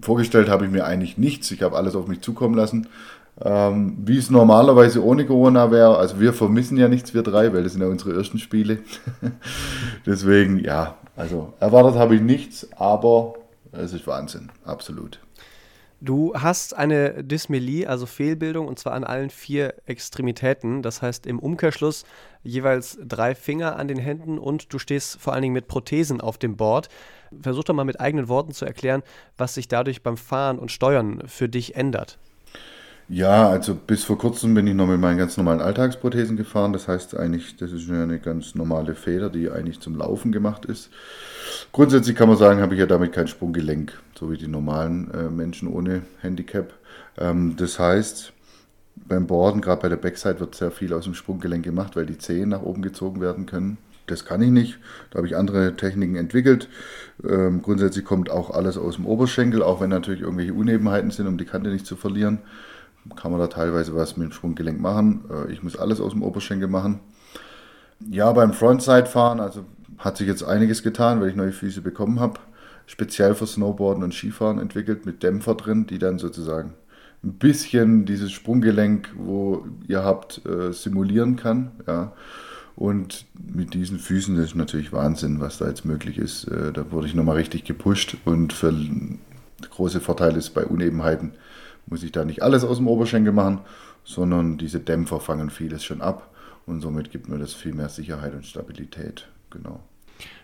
Vorgestellt 0.03 0.49
habe 0.49 0.65
ich 0.65 0.71
mir 0.71 0.85
eigentlich 0.85 1.19
nichts. 1.19 1.51
Ich 1.51 1.63
habe 1.63 1.77
alles 1.77 1.95
auf 1.95 2.07
mich 2.07 2.21
zukommen 2.21 2.55
lassen. 2.55 2.89
Ähm, 3.43 3.97
wie 4.05 4.17
es 4.17 4.31
normalerweise 4.31 5.05
ohne 5.05 5.27
Corona 5.27 5.71
wäre. 5.71 5.99
Also 5.99 6.21
wir 6.21 6.33
vermissen 6.33 6.77
ja 6.77 6.89
nichts, 6.89 7.15
wir 7.15 7.23
drei, 7.23 7.53
weil 7.53 7.65
das 7.65 7.73
sind 7.73 7.83
ja 7.83 7.89
unsere 7.89 8.15
ersten 8.15 8.39
Spiele. 8.39 8.79
Deswegen, 10.07 10.59
ja, 10.59 10.97
also 11.17 11.53
erwartet 11.61 11.99
habe 11.99 12.15
ich 12.15 12.23
nichts, 12.23 12.69
aber 12.77 13.35
es 13.73 13.93
ist 13.93 14.07
Wahnsinn, 14.07 14.51
absolut. 14.65 15.19
Du 16.05 16.35
hast 16.35 16.77
eine 16.77 17.25
Dysmelie, 17.25 17.87
also 17.87 18.05
Fehlbildung, 18.05 18.69
und 18.69 18.79
zwar 18.79 18.93
an 18.93 19.05
allen 19.05 19.31
vier 19.31 19.73
Extremitäten. 19.87 20.83
Das 20.83 21.01
heißt 21.01 21.25
im 21.25 21.39
Umkehrschluss 21.39 22.05
jeweils 22.43 22.99
drei 23.03 23.35
Finger 23.35 23.77
an 23.77 23.89
den 23.89 23.97
Händen 23.97 24.39
und 24.39 24.71
du 24.75 24.79
stehst 24.79 25.19
vor 25.19 25.33
allen 25.33 25.41
Dingen 25.41 25.55
mit 25.55 25.67
Prothesen 25.67 26.21
auf 26.21 26.37
dem 26.37 26.59
Board. 26.59 26.91
Versuch 27.41 27.65
doch 27.65 27.73
mal 27.73 27.85
mit 27.85 28.01
eigenen 28.01 28.29
Worten 28.29 28.53
zu 28.53 28.67
erklären, 28.67 29.03
was 29.39 29.55
sich 29.55 29.67
dadurch 29.67 30.03
beim 30.03 30.19
Fahren 30.19 30.59
und 30.59 30.71
Steuern 30.71 31.23
für 31.27 31.49
dich 31.49 31.75
ändert. 31.75 32.19
Ja, 33.09 33.51
also 33.51 33.75
bis 33.75 34.03
vor 34.05 34.17
kurzem 34.17 34.55
bin 34.55 34.67
ich 34.67 34.75
noch 34.75 34.87
mit 34.87 34.99
meinen 34.99 35.19
ganz 35.19 35.37
normalen 35.37 35.61
Alltagsprothesen 35.61 36.37
gefahren. 36.39 36.73
Das 36.73 36.89
heißt 36.89 37.17
eigentlich, 37.17 37.57
das 37.57 37.71
ist 37.71 37.91
eine 37.91 38.19
ganz 38.19 38.55
normale 38.55 38.95
Feder, 38.95 39.29
die 39.29 39.51
eigentlich 39.51 39.81
zum 39.81 39.97
Laufen 39.97 40.33
gemacht 40.33 40.65
ist. 40.65 40.91
Grundsätzlich 41.73 42.17
kann 42.17 42.29
man 42.29 42.39
sagen, 42.39 42.61
habe 42.61 42.75
ich 42.75 42.81
ja 42.81 42.87
damit 42.87 43.13
kein 43.13 43.29
Sprunggelenk, 43.29 43.93
so 44.19 44.31
wie 44.31 44.39
die 44.39 44.49
normalen 44.49 45.11
äh, 45.13 45.29
Menschen 45.29 45.69
ohne 45.69 46.03
Handicap. 46.21 46.73
Ähm, 47.19 47.57
das 47.59 47.79
heißt, 47.79 48.33
beim 48.97 49.27
Boarden, 49.27 49.61
gerade 49.61 49.83
bei 49.83 49.89
der 49.91 49.97
Backside, 49.97 50.41
wird 50.41 50.55
sehr 50.55 50.71
viel 50.71 50.95
aus 50.95 51.05
dem 51.05 51.15
Sprunggelenk 51.15 51.63
gemacht, 51.63 51.97
weil 51.97 52.07
die 52.07 52.17
Zehen 52.17 52.49
nach 52.51 52.63
oben 52.63 52.81
gezogen 52.81 53.21
werden 53.21 53.45
können. 53.45 53.77
Das 54.07 54.25
kann 54.25 54.41
ich 54.41 54.51
nicht. 54.51 54.79
Da 55.11 55.19
habe 55.19 55.27
ich 55.27 55.37
andere 55.37 55.77
Techniken 55.77 56.17
entwickelt. 56.17 56.69
Ähm, 57.23 57.61
grundsätzlich 57.61 58.05
kommt 58.07 58.31
auch 58.31 58.51
alles 58.51 58.79
aus 58.79 58.97
dem 58.97 59.07
Oberschenkel, 59.07 59.63
auch 59.63 59.83
wenn 59.83 59.91
natürlich 59.91 60.23
irgendwelche 60.23 60.55
Unebenheiten 60.55 61.11
sind, 61.11 61.27
um 61.27 61.37
die 61.37 61.45
Kante 61.45 61.71
nicht 61.71 61.87
zu 61.87 61.97
verlieren. 61.97 62.39
Kann 63.17 63.31
man 63.31 63.41
da 63.41 63.49
teilweise 63.49 63.95
was 63.95 64.17
mit 64.17 64.31
dem 64.31 64.33
Sprunggelenk 64.33 64.81
machen. 64.81 65.25
Äh, 65.31 65.53
ich 65.53 65.63
muss 65.63 65.77
alles 65.77 66.01
aus 66.01 66.13
dem 66.13 66.23
Oberschenkel 66.23 66.69
machen. 66.69 67.01
Ja, 68.11 68.33
beim 68.33 68.53
Frontside-Fahren, 68.53 69.41
also 69.41 69.65
hat 69.99 70.17
sich 70.17 70.27
jetzt 70.27 70.43
einiges 70.43 70.83
getan, 70.83 71.21
weil 71.21 71.29
ich 71.29 71.37
neue 71.37 71.53
Füße 71.53 71.81
bekommen 71.81 72.21
habe. 72.21 72.41
Speziell 72.87 73.35
für 73.35 73.47
Snowboarden 73.47 74.05
und 74.05 74.13
Skifahren 74.13 74.59
entwickelt 74.59 75.07
mit 75.07 75.23
Dämpfer 75.23 75.55
drin, 75.55 75.87
die 75.87 75.99
dann 75.99 76.19
sozusagen 76.19 76.75
ein 77.23 77.35
bisschen 77.35 78.05
dieses 78.05 78.33
Sprunggelenk, 78.33 79.09
wo 79.17 79.67
ihr 79.89 80.05
habt, 80.05 80.45
äh, 80.47 80.73
simulieren 80.73 81.37
kann. 81.37 81.73
Ja. 81.87 82.13
Und 82.77 83.27
mit 83.37 83.73
diesen 83.73 83.99
Füßen 83.99 84.37
ist 84.37 84.55
natürlich 84.55 84.93
Wahnsinn, 84.93 85.41
was 85.41 85.59
da 85.59 85.69
jetzt 85.69 85.85
möglich 85.85 86.19
ist. 86.19 86.45
Äh, 86.45 86.73
da 86.73 86.91
wurde 86.91 87.07
ich 87.07 87.15
nochmal 87.15 87.37
richtig 87.37 87.65
gepusht 87.65 88.17
und 88.25 88.53
für 88.53 88.75
große 89.71 90.01
Vorteil 90.01 90.37
ist, 90.37 90.51
bei 90.51 90.67
Unebenheiten 90.67 91.33
muss 91.87 92.03
ich 92.03 92.13
da 92.13 92.25
nicht 92.25 92.43
alles 92.43 92.65
aus 92.65 92.79
dem 92.79 92.89
Oberschenkel 92.89 93.33
machen, 93.33 93.61
sondern 94.05 94.59
diese 94.59 94.81
Dämpfer 94.81 95.21
fangen 95.21 95.51
vieles 95.51 95.85
schon 95.85 96.01
ab 96.01 96.31
und 96.67 96.81
somit 96.81 97.11
gibt 97.11 97.29
mir 97.29 97.39
das 97.39 97.55
viel 97.55 97.75
mehr 97.75 97.89
Sicherheit 97.89 98.35
und 98.35 98.47
Stabilität 98.47 99.29
genau. 99.51 99.81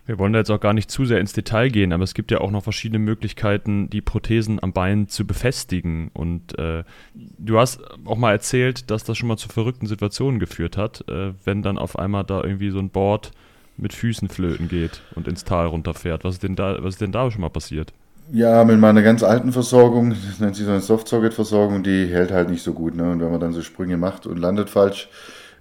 Wir 0.06 0.18
wollen 0.18 0.32
da 0.32 0.40
jetzt 0.40 0.50
auch 0.50 0.60
gar 0.60 0.72
nicht 0.72 0.90
zu 0.90 1.04
sehr 1.04 1.20
ins 1.20 1.32
Detail 1.32 1.68
gehen, 1.68 1.92
aber 1.92 2.02
es 2.02 2.14
gibt 2.14 2.30
ja 2.32 2.40
auch 2.40 2.50
noch 2.50 2.64
verschiedene 2.64 2.98
Möglichkeiten, 2.98 3.88
die 3.90 4.00
Prothesen 4.00 4.60
am 4.60 4.72
Bein 4.72 5.08
zu 5.08 5.26
befestigen. 5.26 6.10
Und 6.12 6.58
äh, 6.58 6.82
du 7.14 7.58
hast 7.58 7.80
auch 8.04 8.16
mal 8.16 8.32
erzählt, 8.32 8.90
dass 8.90 9.04
das 9.04 9.16
schon 9.16 9.28
mal 9.28 9.36
zu 9.36 9.48
verrückten 9.48 9.86
Situationen 9.86 10.40
geführt 10.40 10.76
hat, 10.76 11.08
äh, 11.08 11.32
wenn 11.44 11.62
dann 11.62 11.78
auf 11.78 11.96
einmal 11.98 12.24
da 12.24 12.42
irgendwie 12.42 12.70
so 12.70 12.80
ein 12.80 12.90
Board 12.90 13.30
mit 13.76 13.92
Füßen 13.92 14.28
flöten 14.28 14.68
geht 14.68 15.00
und 15.14 15.28
ins 15.28 15.44
Tal 15.44 15.66
runterfährt. 15.66 16.24
Was 16.24 16.34
ist 16.34 16.42
denn 16.42 16.56
da, 16.56 16.82
was 16.82 16.94
ist 16.94 17.00
denn 17.00 17.12
da 17.12 17.30
schon 17.30 17.42
mal 17.42 17.48
passiert? 17.48 17.92
Ja, 18.32 18.62
mit 18.64 18.78
meiner 18.78 19.02
ganz 19.02 19.24
alten 19.24 19.52
Versorgung, 19.52 20.10
das 20.10 20.38
nennt 20.38 20.54
sich 20.54 20.64
so 20.64 20.70
eine 20.70 20.80
Softsocket-Versorgung, 20.80 21.82
die 21.82 22.06
hält 22.06 22.30
halt 22.30 22.48
nicht 22.48 22.62
so 22.62 22.72
gut. 22.72 22.94
Ne? 22.94 23.10
Und 23.10 23.20
wenn 23.20 23.30
man 23.30 23.40
dann 23.40 23.52
so 23.52 23.60
Sprünge 23.60 23.96
macht 23.96 24.24
und 24.26 24.38
landet 24.38 24.70
falsch, 24.70 25.08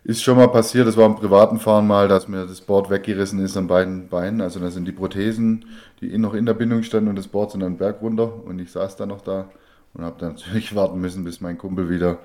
ist 0.04 0.22
schon 0.22 0.38
mal 0.38 0.50
passiert, 0.50 0.88
das 0.88 0.96
war 0.96 1.08
im 1.08 1.16
privaten 1.16 1.60
Fahren 1.60 1.88
mal, 1.88 2.08
dass 2.08 2.28
mir 2.28 2.46
das 2.46 2.62
Board 2.62 2.92
weggerissen 2.92 3.44
ist 3.44 3.58
an 3.58 3.68
beiden 3.68 4.08
Beinen. 4.08 4.42
Also 4.42 4.60
da 4.60 4.70
sind 4.70 4.88
die 4.88 4.92
Prothesen, 4.92 5.66
die 6.00 6.16
noch 6.20 6.36
in 6.36 6.46
der 6.46 6.54
Bindung 6.54 6.84
standen 6.84 7.10
und 7.10 7.16
das 7.16 7.28
Board 7.28 7.52
sind 7.52 7.62
dann 7.62 7.78
Berg 7.78 8.02
runter 8.02 8.46
und 8.46 8.60
ich 8.60 8.72
saß 8.72 8.96
dann 8.98 9.10
noch 9.10 9.22
da 9.22 9.50
und 9.96 10.04
habe 10.04 10.18
dann 10.20 10.34
natürlich 10.34 10.76
warten 10.76 11.02
müssen, 11.02 11.24
bis 11.24 11.42
mein 11.42 11.58
Kumpel 11.58 11.90
wieder 11.90 12.20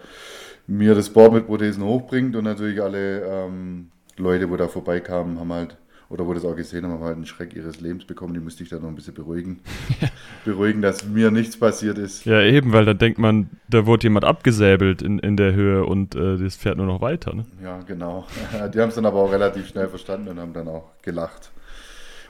mir 0.67 0.95
das 0.95 1.09
Board 1.09 1.33
mit 1.33 1.47
Prothesen 1.47 1.85
hochbringt 1.85 2.37
und 2.37 2.45
natürlich 2.45 2.83
alle 2.83 3.23
ähm, 3.23 3.89
Leute, 4.19 4.51
wo 4.51 4.57
da 4.57 4.69
vorbeikamen, 4.69 5.41
haben 5.41 5.53
halt 5.53 5.77
oder 6.15 6.29
wo 6.29 6.33
das 6.33 6.45
auch 6.45 6.55
gesehen 6.55 6.85
haben, 6.85 6.93
haben 6.93 7.03
halt 7.03 7.17
einen 7.17 7.27
Schreck 7.27 7.57
ihres 7.57 7.81
Lebens 7.81 8.05
bekommen. 8.05 8.35
Die 8.35 8.41
musste 8.41 8.63
ich 8.63 8.69
dann 8.69 8.83
noch 8.83 8.89
ein 8.89 8.95
bisschen 8.95 9.15
beruhigen. 9.15 9.59
beruhigen, 10.45 10.81
dass 10.81 11.05
mir 11.05 11.33
nichts 11.33 11.57
passiert 11.57 11.99
ist. 11.99 12.25
Ja, 12.25 12.41
eben, 12.41 12.73
weil 12.73 12.85
da 12.85 12.95
denkt 12.95 13.19
man, 13.19 13.51
da 13.69 13.85
wurde 13.85 14.05
jemand 14.05 14.25
abgesäbelt 14.25 15.03
in, 15.03 15.19
in 15.19 15.37
der 15.37 15.55
Höhe 15.55 15.85
und 15.85 16.15
äh, 16.15 16.39
das 16.39 16.55
fährt 16.55 16.77
nur 16.77 16.87
noch 16.87 17.01
weiter. 17.01 17.35
Ne? 17.35 17.47
Ja, 17.61 17.81
genau. 17.81 18.29
Die 18.73 18.81
haben 18.81 18.91
es 18.91 18.95
dann 18.95 19.07
aber 19.07 19.19
auch 19.19 19.33
relativ 19.33 19.67
schnell 19.67 19.89
verstanden 19.89 20.29
und 20.29 20.39
haben 20.39 20.53
dann 20.53 20.69
auch 20.69 20.93
gelacht. 21.03 21.51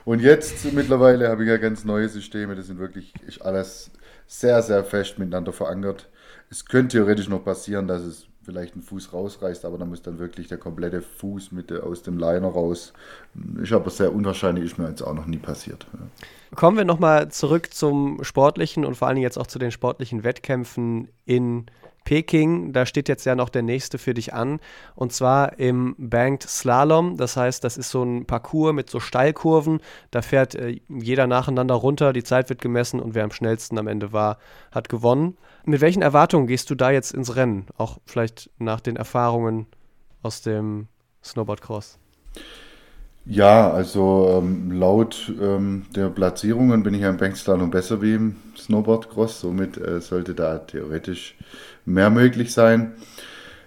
Und 0.03 0.19
jetzt 0.19 0.73
mittlerweile 0.73 1.29
habe 1.29 1.43
ich 1.43 1.49
ja 1.49 1.57
ganz 1.57 1.85
neue 1.85 2.09
Systeme. 2.09 2.55
Das 2.55 2.65
sind 2.65 2.79
wirklich 2.79 3.13
alles 3.41 3.91
sehr, 4.25 4.63
sehr 4.63 4.83
fest 4.83 5.19
miteinander 5.19 5.53
verankert. 5.53 6.09
Es 6.49 6.65
könnte 6.65 6.97
theoretisch 6.97 7.29
noch 7.29 7.43
passieren, 7.43 7.87
dass 7.87 8.01
es 8.01 8.25
vielleicht 8.45 8.73
einen 8.73 8.83
Fuß 8.83 9.11
rausreißt, 9.11 9.65
aber 9.65 9.77
dann 9.77 9.89
muss 9.89 10.01
dann 10.01 10.19
wirklich 10.19 10.47
der 10.47 10.57
komplette 10.57 11.01
Fuß 11.01 11.51
mit 11.51 11.71
aus 11.71 12.03
dem 12.03 12.17
Liner 12.17 12.47
raus. 12.47 12.93
Ist 13.61 13.73
aber 13.73 13.89
sehr 13.89 14.13
unwahrscheinlich, 14.13 14.65
ist 14.65 14.77
mir 14.77 14.87
jetzt 14.87 15.01
auch 15.01 15.13
noch 15.13 15.25
nie 15.25 15.37
passiert. 15.37 15.87
Ja. 15.93 16.55
Kommen 16.55 16.77
wir 16.77 16.85
nochmal 16.85 17.29
zurück 17.29 17.73
zum 17.73 18.23
Sportlichen 18.23 18.85
und 18.85 18.95
vor 18.95 19.07
allen 19.07 19.15
Dingen 19.15 19.23
jetzt 19.23 19.37
auch 19.37 19.47
zu 19.47 19.59
den 19.59 19.71
sportlichen 19.71 20.23
Wettkämpfen 20.23 21.09
in 21.25 21.65
Peking. 22.05 22.71
Da 22.71 22.85
steht 22.85 23.09
jetzt 23.09 23.25
ja 23.25 23.35
noch 23.35 23.49
der 23.49 23.63
nächste 23.63 23.97
für 23.97 24.13
dich 24.13 24.33
an 24.33 24.61
und 24.95 25.11
zwar 25.11 25.59
im 25.59 25.95
Banked 25.97 26.43
Slalom. 26.43 27.17
Das 27.17 27.35
heißt, 27.35 27.63
das 27.63 27.77
ist 27.77 27.89
so 27.89 28.03
ein 28.03 28.25
Parcours 28.25 28.73
mit 28.73 28.89
so 28.89 29.01
Steilkurven. 29.01 29.81
Da 30.11 30.21
fährt 30.21 30.55
äh, 30.55 30.79
jeder 30.87 31.27
nacheinander 31.27 31.75
runter, 31.75 32.13
die 32.13 32.23
Zeit 32.23 32.47
wird 32.47 32.61
gemessen 32.61 33.01
und 33.01 33.13
wer 33.13 33.25
am 33.25 33.31
schnellsten 33.31 33.77
am 33.77 33.87
Ende 33.87 34.13
war, 34.13 34.37
hat 34.71 34.87
gewonnen. 34.87 35.37
Mit 35.65 35.81
welchen 35.81 36.01
Erwartungen 36.01 36.47
gehst 36.47 36.69
du 36.69 36.75
da 36.75 36.91
jetzt 36.91 37.11
ins 37.11 37.35
Rennen? 37.35 37.65
Auch 37.77 37.97
vielleicht 38.05 38.49
nach 38.59 38.79
den 38.79 38.95
Erfahrungen 38.95 39.65
aus 40.21 40.41
dem 40.41 40.87
Snowboardcross? 41.23 41.99
Ja, 43.27 43.71
also 43.71 44.39
ähm, 44.43 44.71
laut 44.71 45.33
ähm, 45.41 45.85
der 45.95 46.09
Platzierungen 46.09 46.83
bin 46.83 46.93
ich 46.93 47.01
ja 47.01 47.09
im 47.09 47.17
Bankslalom 47.17 47.71
besser 47.71 48.01
wie 48.01 48.13
im 48.13 48.35
Snowboardcross. 48.55 49.41
Somit 49.41 49.77
äh, 49.77 49.99
sollte 49.99 50.35
da 50.35 50.59
theoretisch 50.59 51.35
mehr 51.85 52.11
möglich 52.11 52.53
sein. 52.53 52.93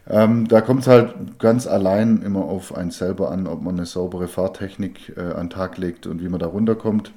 Ähm, 0.09 0.49
da 0.49 0.61
kommt 0.61 0.83
es 0.83 0.87
halt 0.87 1.38
ganz 1.41 1.67
allein 1.67 2.23
immer 2.23 2.45
auf 2.45 2.75
einen 2.77 2.93
selber 2.93 3.31
an, 3.33 3.47
ob 3.49 3.62
man 3.62 3.77
eine 3.77 3.87
saubere 3.87 4.29
Fahrtechnik 4.29 5.15
äh, 5.17 5.21
an 5.23 5.49
den 5.49 5.50
Tag 5.50 5.77
legt 5.79 6.07
und 6.07 6.23
wie 6.23 6.29
man 6.29 6.41
da 6.41 6.47
runterkommt. 6.47 7.12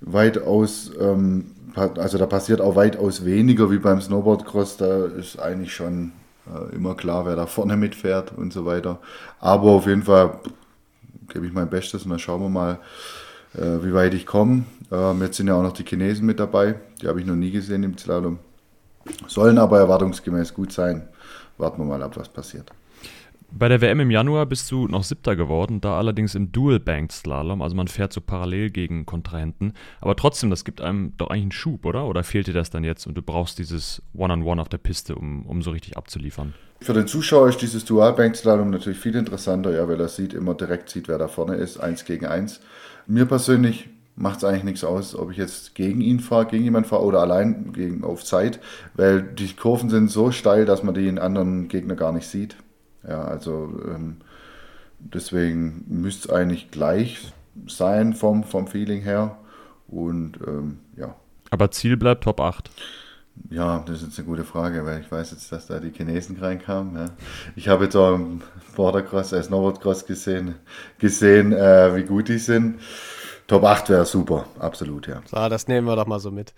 Weitaus 0.00 0.90
ähm, 1.00 1.52
also 1.76 2.18
da 2.18 2.26
passiert 2.26 2.60
auch 2.60 2.74
weitaus 2.74 3.24
weniger 3.24 3.70
wie 3.70 3.78
beim 3.78 4.00
Snowboardcross. 4.00 4.76
Da 4.76 5.06
ist 5.06 5.38
eigentlich 5.38 5.72
schon 5.74 6.12
äh, 6.46 6.74
immer 6.74 6.94
klar, 6.96 7.26
wer 7.26 7.36
da 7.36 7.46
vorne 7.46 7.76
mitfährt 7.76 8.32
und 8.36 8.52
so 8.52 8.64
weiter. 8.64 8.98
Aber 9.40 9.70
auf 9.70 9.86
jeden 9.86 10.02
Fall 10.02 10.40
gebe 11.32 11.46
ich 11.46 11.52
mein 11.52 11.70
Bestes 11.70 12.04
und 12.04 12.10
dann 12.10 12.18
schauen 12.18 12.42
wir 12.42 12.48
mal, 12.48 12.78
äh, 13.54 13.82
wie 13.84 13.94
weit 13.94 14.14
ich 14.14 14.26
komme. 14.26 14.64
Ähm, 14.92 15.22
jetzt 15.22 15.36
sind 15.36 15.48
ja 15.48 15.54
auch 15.54 15.62
noch 15.62 15.72
die 15.72 15.84
Chinesen 15.84 16.26
mit 16.26 16.40
dabei. 16.40 16.76
Die 17.00 17.08
habe 17.08 17.20
ich 17.20 17.26
noch 17.26 17.36
nie 17.36 17.50
gesehen 17.50 17.82
im 17.82 17.96
Slalom. 17.96 18.38
Sollen 19.26 19.58
aber 19.58 19.78
erwartungsgemäß 19.78 20.54
gut 20.54 20.72
sein. 20.72 21.08
Warten 21.58 21.80
wir 21.80 21.86
mal 21.86 22.02
ab, 22.02 22.16
was 22.16 22.28
passiert. 22.28 22.70
Bei 23.52 23.68
der 23.68 23.80
WM 23.80 24.00
im 24.00 24.10
Januar 24.10 24.46
bist 24.46 24.70
du 24.70 24.86
noch 24.86 25.02
Siebter 25.02 25.34
geworden, 25.34 25.80
da 25.80 25.98
allerdings 25.98 26.34
im 26.34 26.52
Dual-Banked 26.52 27.12
Slalom, 27.12 27.62
also 27.62 27.74
man 27.74 27.88
fährt 27.88 28.12
so 28.12 28.20
parallel 28.20 28.70
gegen 28.70 29.06
Kontrahenten. 29.06 29.72
Aber 30.00 30.14
trotzdem, 30.14 30.50
das 30.50 30.64
gibt 30.64 30.80
einem 30.80 31.14
doch 31.16 31.28
eigentlich 31.28 31.42
einen 31.42 31.52
Schub, 31.52 31.84
oder? 31.84 32.06
Oder 32.06 32.22
fehlt 32.22 32.46
dir 32.46 32.54
das 32.54 32.70
dann 32.70 32.84
jetzt 32.84 33.06
und 33.06 33.16
du 33.16 33.22
brauchst 33.22 33.58
dieses 33.58 34.02
One-on-One 34.14 34.42
-on 34.42 34.54
-One 34.54 34.60
auf 34.60 34.68
der 34.68 34.78
Piste, 34.78 35.16
um, 35.16 35.44
um 35.46 35.62
so 35.62 35.72
richtig 35.72 35.96
abzuliefern? 35.96 36.54
Für 36.80 36.94
den 36.94 37.06
Zuschauer 37.06 37.48
ist 37.48 37.60
dieses 37.60 37.84
Dual-Banked 37.84 38.36
Slalom 38.36 38.70
natürlich 38.70 38.98
viel 38.98 39.16
interessanter, 39.16 39.72
ja, 39.72 39.86
weil 39.88 40.00
er 40.00 40.08
sieht, 40.08 40.32
immer 40.32 40.54
direkt 40.54 40.88
sieht, 40.88 41.08
wer 41.08 41.18
da 41.18 41.28
vorne 41.28 41.56
ist, 41.56 41.78
eins 41.78 42.04
gegen 42.04 42.26
eins. 42.26 42.60
Mir 43.06 43.26
persönlich 43.26 43.90
macht 44.16 44.38
es 44.38 44.44
eigentlich 44.44 44.64
nichts 44.64 44.84
aus, 44.84 45.14
ob 45.16 45.32
ich 45.32 45.36
jetzt 45.36 45.74
gegen 45.74 46.00
ihn 46.00 46.20
fahre, 46.20 46.46
gegen 46.46 46.64
jemanden 46.64 46.88
fahre 46.88 47.04
oder 47.04 47.20
allein 47.20 47.72
gegen, 47.72 48.04
auf 48.04 48.24
Zeit, 48.24 48.60
weil 48.94 49.22
die 49.22 49.52
Kurven 49.54 49.90
sind 49.90 50.08
so 50.08 50.30
steil, 50.30 50.66
dass 50.66 50.82
man 50.82 50.94
den 50.94 51.18
anderen 51.18 51.68
Gegner 51.68 51.96
gar 51.96 52.12
nicht 52.12 52.28
sieht. 52.28 52.56
Ja, 53.06 53.22
also 53.24 53.80
ähm, 53.86 54.16
deswegen 54.98 55.84
müsste 55.88 56.28
es 56.28 56.34
eigentlich 56.34 56.70
gleich 56.70 57.32
sein 57.66 58.14
vom, 58.14 58.44
vom 58.44 58.66
Feeling 58.66 59.02
her. 59.02 59.36
Und 59.88 60.38
ähm, 60.46 60.78
ja. 60.96 61.14
Aber 61.50 61.70
Ziel 61.70 61.96
bleibt 61.96 62.24
Top 62.24 62.40
8. 62.40 62.70
Ja, 63.48 63.82
das 63.86 63.96
ist 63.96 64.08
jetzt 64.08 64.18
eine 64.18 64.28
gute 64.28 64.44
Frage, 64.44 64.84
weil 64.84 65.00
ich 65.00 65.10
weiß 65.10 65.30
jetzt, 65.30 65.50
dass 65.50 65.66
da 65.66 65.80
die 65.80 65.90
Chinesen 65.90 66.36
reinkamen. 66.36 66.96
Ja. 66.96 67.10
Ich 67.56 67.68
habe 67.68 67.84
jetzt 67.84 67.96
auch 67.96 68.14
im 68.14 68.42
Bordercross, 68.76 69.32
äh, 69.32 69.42
Snowboardcross 69.42 70.04
gesehen, 70.06 70.56
gesehen 70.98 71.52
äh, 71.52 71.96
wie 71.96 72.02
gut 72.02 72.28
die 72.28 72.38
sind. 72.38 72.80
Top 73.46 73.64
8 73.64 73.88
wäre 73.88 74.04
super, 74.04 74.46
absolut, 74.58 75.08
ja. 75.08 75.22
So, 75.26 75.48
das 75.48 75.66
nehmen 75.66 75.86
wir 75.86 75.96
doch 75.96 76.06
mal 76.06 76.20
so 76.20 76.30
mit. 76.30 76.52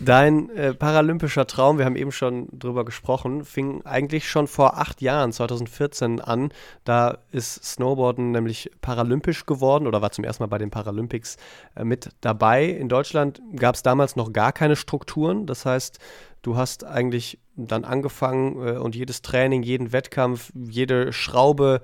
Dein 0.00 0.50
äh, 0.50 0.74
paralympischer 0.74 1.46
Traum, 1.46 1.78
wir 1.78 1.84
haben 1.84 1.96
eben 1.96 2.12
schon 2.12 2.48
drüber 2.52 2.84
gesprochen, 2.84 3.44
fing 3.44 3.84
eigentlich 3.84 4.28
schon 4.28 4.46
vor 4.46 4.78
acht 4.78 5.02
Jahren, 5.02 5.32
2014 5.32 6.20
an. 6.20 6.50
Da 6.84 7.18
ist 7.32 7.64
Snowboarden 7.64 8.30
nämlich 8.30 8.70
paralympisch 8.80 9.46
geworden 9.46 9.86
oder 9.86 10.02
war 10.02 10.10
zum 10.10 10.24
ersten 10.24 10.42
Mal 10.42 10.48
bei 10.48 10.58
den 10.58 10.70
Paralympics 10.70 11.36
äh, 11.76 11.84
mit 11.84 12.10
dabei. 12.20 12.66
In 12.66 12.88
Deutschland 12.88 13.40
gab 13.56 13.74
es 13.74 13.82
damals 13.82 14.16
noch 14.16 14.32
gar 14.32 14.52
keine 14.52 14.76
Strukturen. 14.76 15.46
Das 15.46 15.66
heißt, 15.66 15.98
du 16.42 16.56
hast 16.56 16.84
eigentlich 16.84 17.38
dann 17.56 17.84
angefangen 17.84 18.66
äh, 18.66 18.78
und 18.78 18.94
jedes 18.94 19.22
Training, 19.22 19.62
jeden 19.62 19.92
Wettkampf, 19.92 20.52
jede 20.54 21.12
Schraube 21.12 21.80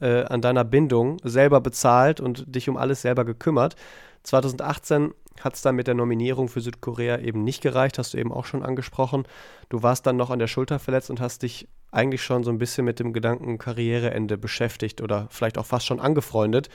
äh, 0.00 0.24
an 0.24 0.40
deiner 0.40 0.64
Bindung 0.64 1.18
selber 1.22 1.60
bezahlt 1.60 2.20
und 2.20 2.54
dich 2.54 2.68
um 2.68 2.76
alles 2.76 3.02
selber 3.02 3.24
gekümmert. 3.24 3.76
2018 4.24 5.12
hat 5.40 5.54
es 5.54 5.62
dann 5.62 5.74
mit 5.74 5.86
der 5.86 5.94
Nominierung 5.94 6.48
für 6.48 6.60
Südkorea 6.60 7.18
eben 7.18 7.44
nicht 7.44 7.62
gereicht, 7.62 7.98
hast 7.98 8.14
du 8.14 8.18
eben 8.18 8.32
auch 8.32 8.44
schon 8.44 8.62
angesprochen. 8.62 9.24
Du 9.68 9.82
warst 9.82 10.06
dann 10.06 10.16
noch 10.16 10.30
an 10.30 10.38
der 10.38 10.46
Schulter 10.46 10.78
verletzt 10.78 11.10
und 11.10 11.20
hast 11.20 11.42
dich 11.42 11.68
eigentlich 11.90 12.22
schon 12.22 12.44
so 12.44 12.50
ein 12.50 12.58
bisschen 12.58 12.84
mit 12.84 13.00
dem 13.00 13.12
Gedanken 13.12 13.58
Karriereende 13.58 14.36
beschäftigt 14.36 15.00
oder 15.00 15.28
vielleicht 15.30 15.58
auch 15.58 15.66
fast 15.66 15.86
schon 15.86 16.00
angefreundet. 16.00 16.68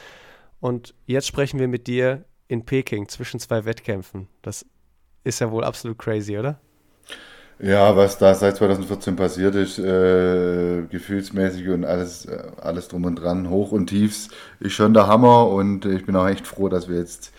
Und 0.60 0.94
jetzt 1.06 1.28
sprechen 1.28 1.60
wir 1.60 1.68
mit 1.68 1.88
dir 1.88 2.26
in 2.48 2.66
Peking 2.66 3.08
zwischen 3.08 3.40
zwei 3.40 3.66
Wettkämpfen. 3.66 4.28
Das 4.42 4.66
ist 5.24 5.40
ja 5.40 5.52
wohl 5.52 5.64
absolut 5.64 5.98
crazy, 5.98 6.38
oder? 6.38 6.60
Ja, 7.62 7.96
was 7.98 8.18
da 8.18 8.34
seit 8.34 8.56
2014 8.56 9.18
passiert 9.18 9.54
ist, 9.56 9.80
äh, 9.80 10.84
gefühlsmäßig 10.90 11.68
und 11.68 11.84
alles, 11.84 12.26
äh, 12.26 12.42
alles 12.62 12.88
drum 12.88 13.04
und 13.04 13.18
dran, 13.18 13.50
hoch 13.50 13.74
und 13.74 13.88
tiefs, 13.88 14.30
ist 14.62 14.74
schon 14.74 14.94
der 14.94 15.08
Hammer 15.08 15.48
und 15.50 15.86
ich 15.86 16.06
bin 16.06 16.16
auch 16.16 16.28
echt 16.28 16.48
froh, 16.48 16.70
dass 16.70 16.88
wir 16.88 16.98
jetzt 16.98 17.34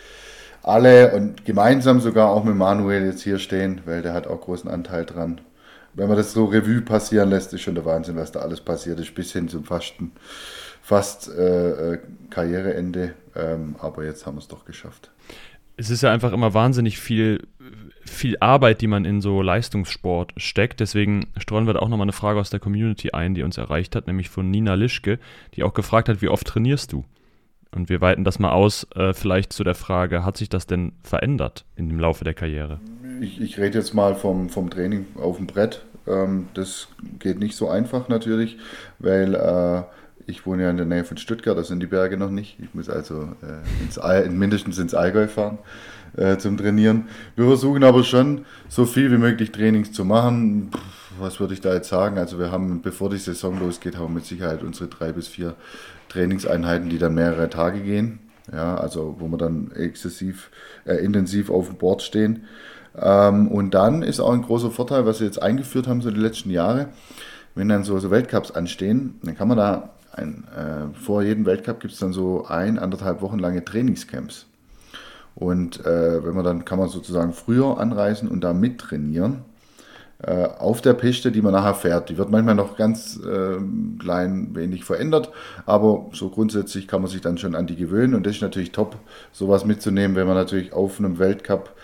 alle 0.63 1.13
und 1.13 1.45
gemeinsam 1.45 2.01
sogar 2.01 2.31
auch 2.31 2.45
mit 2.45 2.55
Manuel 2.55 3.07
jetzt 3.07 3.23
hier 3.23 3.39
stehen, 3.39 3.81
weil 3.87 4.03
der 4.03 4.13
hat 4.13 4.27
auch 4.27 4.41
großen 4.41 4.71
Anteil 4.71 5.05
dran. 5.05 5.41
Wenn 5.95 6.09
man 6.09 6.17
das 6.17 6.33
so 6.33 6.45
Revue 6.45 6.83
passieren 6.83 7.31
lässt, 7.31 7.53
ist 7.53 7.63
schon 7.63 7.75
der 7.75 7.85
Wahnsinn, 7.85 8.17
was 8.17 8.33
da 8.33 8.41
alles 8.41 8.61
passiert 8.61 9.01
ist, 9.01 9.15
bis 9.15 9.33
hin 9.33 9.49
zum 9.49 9.65
Fasten, 9.65 10.13
fast 10.83 11.29
äh, 11.29 11.95
äh, 11.95 11.99
Karriereende. 12.31 13.15
Ähm, 13.35 13.77
aber 13.81 14.05
jetzt 14.05 14.27
haben 14.27 14.37
wir 14.37 14.41
es 14.41 14.49
doch 14.49 14.65
geschafft. 14.65 15.11
Es 15.77 15.91
ist 15.91 16.03
ja 16.03 16.13
einfach 16.13 16.33
immer 16.33 16.53
wahnsinnig 16.53 17.01
viel, 17.01 17.49
viel 18.05 18.37
Arbeit, 18.41 18.83
die 18.83 18.87
man 18.87 19.05
in 19.05 19.21
so 19.21 19.41
Leistungssport 19.41 20.33
steckt. 20.37 20.81
Deswegen 20.81 21.27
streuen 21.39 21.67
wir 21.67 21.75
da 21.75 21.81
auch 21.81 21.89
nochmal 21.89 22.05
eine 22.05 22.13
Frage 22.13 22.39
aus 22.39 22.51
der 22.51 22.61
Community 22.61 23.11
ein, 23.13 23.35
die 23.35 23.43
uns 23.43 23.57
erreicht 23.57 23.97
hat, 23.97 24.07
nämlich 24.07 24.29
von 24.29 24.51
Nina 24.51 24.75
Lischke, 24.75 25.19
die 25.55 25.63
auch 25.63 25.75
gefragt 25.75 26.09
hat, 26.09 26.23
wie 26.23 26.29
oft 26.29 26.47
trainierst 26.47 26.93
du? 26.93 27.05
Und 27.75 27.89
wir 27.89 28.01
weiten 28.01 28.25
das 28.25 28.39
mal 28.39 28.51
aus, 28.51 28.87
äh, 28.95 29.13
vielleicht 29.13 29.53
zu 29.53 29.63
der 29.63 29.75
Frage, 29.75 30.25
hat 30.25 30.37
sich 30.37 30.49
das 30.49 30.67
denn 30.67 30.93
verändert 31.03 31.65
in 31.77 31.89
dem 31.89 32.01
Laufe 32.01 32.25
der 32.25 32.35
Karriere? 32.35 32.81
Ich, 33.21 33.41
ich 33.41 33.59
rede 33.59 33.79
jetzt 33.79 33.95
mal 33.95 34.15
vom, 34.15 34.49
vom 34.49 34.71
Training 34.71 35.07
auf 35.17 35.37
dem 35.37 35.47
Brett. 35.47 35.83
Ähm, 36.07 36.49
das 36.55 36.89
geht 37.19 37.39
nicht 37.39 37.57
so 37.57 37.69
einfach 37.69 38.09
natürlich, 38.09 38.59
weil 38.99 39.35
äh, 39.35 39.83
ich 40.27 40.47
wohne 40.47 40.65
ja 40.65 40.71
in 40.71 40.77
der 40.77 40.87
Nähe 40.87 41.05
von 41.05 41.17
Stuttgart, 41.17 41.57
da 41.57 41.63
sind 41.63 41.81
die 41.81 41.87
Berge 41.87 42.17
noch 42.17 42.31
nicht. 42.31 42.59
Ich 42.61 42.75
muss 42.75 42.89
also 42.89 43.29
äh, 43.43 43.85
ins 43.85 43.99
All, 43.99 44.29
mindestens 44.31 44.79
ins 44.79 44.95
Allgäu 44.95 45.29
fahren 45.29 45.59
äh, 46.17 46.39
zum 46.39 46.57
Trainieren. 46.57 47.09
Wir 47.37 47.47
versuchen 47.47 47.85
aber 47.85 48.05
schon, 48.05 48.45
so 48.69 48.87
viel 48.87 49.11
wie 49.13 49.19
möglich 49.19 49.53
Trainings 49.53 49.93
zu 49.93 50.05
machen. 50.05 50.71
Was 51.19 51.41
würde 51.41 51.55
ich 51.55 51.61
da 51.61 51.75
jetzt 51.75 51.89
sagen? 51.89 52.19
Also 52.19 52.39
wir 52.39 52.51
haben, 52.51 52.83
bevor 52.83 53.11
die 53.11 53.19
Saison 53.19 53.59
losgeht, 53.59 53.97
haben 53.97 54.09
wir 54.09 54.17
mit 54.17 54.25
Sicherheit 54.25 54.63
unsere 54.63 54.89
drei 54.89 55.13
bis 55.13 55.29
vier 55.29 55.55
Trainingseinheiten, 56.11 56.91
die 56.91 56.99
dann 56.99 57.15
mehrere 57.15 57.49
Tage 57.49 57.81
gehen. 57.81 58.21
ja, 58.53 58.77
also 58.77 59.17
wo 59.19 59.29
wir 59.29 59.39
dann 59.39 59.71
exzessiv, 59.73 60.51
äh, 60.85 60.97
intensiv 60.97 61.51
auf 61.51 61.69
dem 61.69 61.77
Board 61.77 62.03
stehen. 62.03 62.45
Ähm, 63.01 63.49
und 63.49 63.73
dann 63.75 64.03
ist 64.03 64.21
auch 64.21 64.33
ein 64.33 64.43
großer 64.43 64.71
Vorteil, 64.71 65.07
was 65.07 65.19
sie 65.19 65.25
jetzt 65.25 65.41
eingeführt 65.41 65.87
haben, 65.87 66.03
so 66.03 66.11
die 66.11 66.21
letzten 66.21 66.51
Jahre, 66.51 66.89
wenn 67.55 67.69
dann 67.69 67.85
so, 67.85 67.99
so 67.99 68.11
Weltcups 68.11 68.51
anstehen, 68.51 69.19
dann 69.23 69.37
kann 69.37 69.49
man 69.49 69.57
da 69.57 69.91
ein, 70.13 70.45
äh, 70.57 70.99
vor 70.99 71.23
jedem 71.23 71.47
Weltcup 71.47 71.81
gibt 71.81 71.95
es 71.95 72.01
dann 72.01 72.13
so 72.13 72.45
ein, 72.47 72.79
anderthalb 72.79 73.23
Wochen 73.23 73.39
lange 73.39 73.65
Trainingscamps. 73.65 74.47
Und 75.37 75.85
äh, 75.87 76.25
wenn 76.25 76.35
man 76.35 76.45
dann 76.45 76.65
kann 76.65 76.79
man 76.79 76.89
sozusagen 76.89 77.33
früher 77.33 77.79
anreisen 77.79 78.29
und 78.29 78.43
da 78.43 78.53
mittrainieren 78.53 79.45
äh, 80.23 80.49
auf 80.59 80.83
der 80.83 80.93
Piste, 80.95 81.33
die 81.33 81.41
man 81.41 81.53
nachher 81.53 81.75
fährt. 81.75 82.11
Die 82.11 82.19
wird 82.19 82.31
manchmal 82.31 82.55
noch 82.55 82.77
ganz 82.77 83.19
äh, 83.25 83.57
klein 83.99 84.55
wenig 84.55 84.85
verändert, 84.85 85.31
aber 85.65 86.11
so 86.13 86.29
grundsätzlich 86.29 86.87
kann 86.87 87.01
man 87.01 87.11
sich 87.11 87.23
dann 87.23 87.39
schon 87.39 87.55
an 87.55 87.67
die 87.67 87.77
gewöhnen 87.77 88.15
und 88.15 88.27
das 88.27 88.37
ist 88.37 88.43
natürlich 88.43 88.73
top, 88.73 88.97
sowas 89.33 89.65
mitzunehmen, 89.65 90.17
wenn 90.17 90.27
man 90.27 90.37
natürlich 90.37 90.73
auf 90.73 90.99
einem 90.99 91.19
Weltcup 91.19 91.75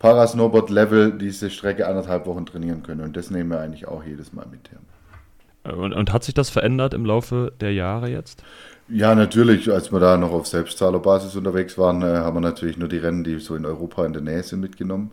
Parasnowboard-Level 0.00 1.12
diese 1.12 1.50
Strecke 1.50 1.86
anderthalb 1.86 2.26
Wochen 2.26 2.46
trainieren 2.46 2.82
können 2.82 3.00
und 3.00 3.16
das 3.16 3.30
nehmen 3.30 3.50
wir 3.50 3.60
eigentlich 3.60 3.86
auch 3.86 4.02
jedes 4.02 4.32
Mal 4.32 4.46
mit. 4.50 4.70
Ja. 4.72 5.72
Und, 5.72 5.92
und 5.92 6.12
hat 6.12 6.24
sich 6.24 6.34
das 6.34 6.50
verändert 6.50 6.94
im 6.94 7.06
Laufe 7.06 7.52
der 7.60 7.72
Jahre 7.72 8.10
jetzt? 8.10 8.42
Ja, 8.88 9.14
natürlich. 9.14 9.72
Als 9.72 9.92
wir 9.92 10.00
da 10.00 10.18
noch 10.18 10.32
auf 10.32 10.46
Selbstzahlerbasis 10.46 11.36
unterwegs 11.36 11.78
waren, 11.78 12.02
äh, 12.02 12.06
haben 12.06 12.36
wir 12.36 12.42
natürlich 12.42 12.76
nur 12.76 12.88
die 12.88 12.98
Rennen, 12.98 13.24
die 13.24 13.38
so 13.38 13.54
in 13.54 13.64
Europa 13.64 14.04
in 14.04 14.12
der 14.12 14.20
Nähe 14.20 14.42
sind, 14.42 14.60
mitgenommen 14.60 15.12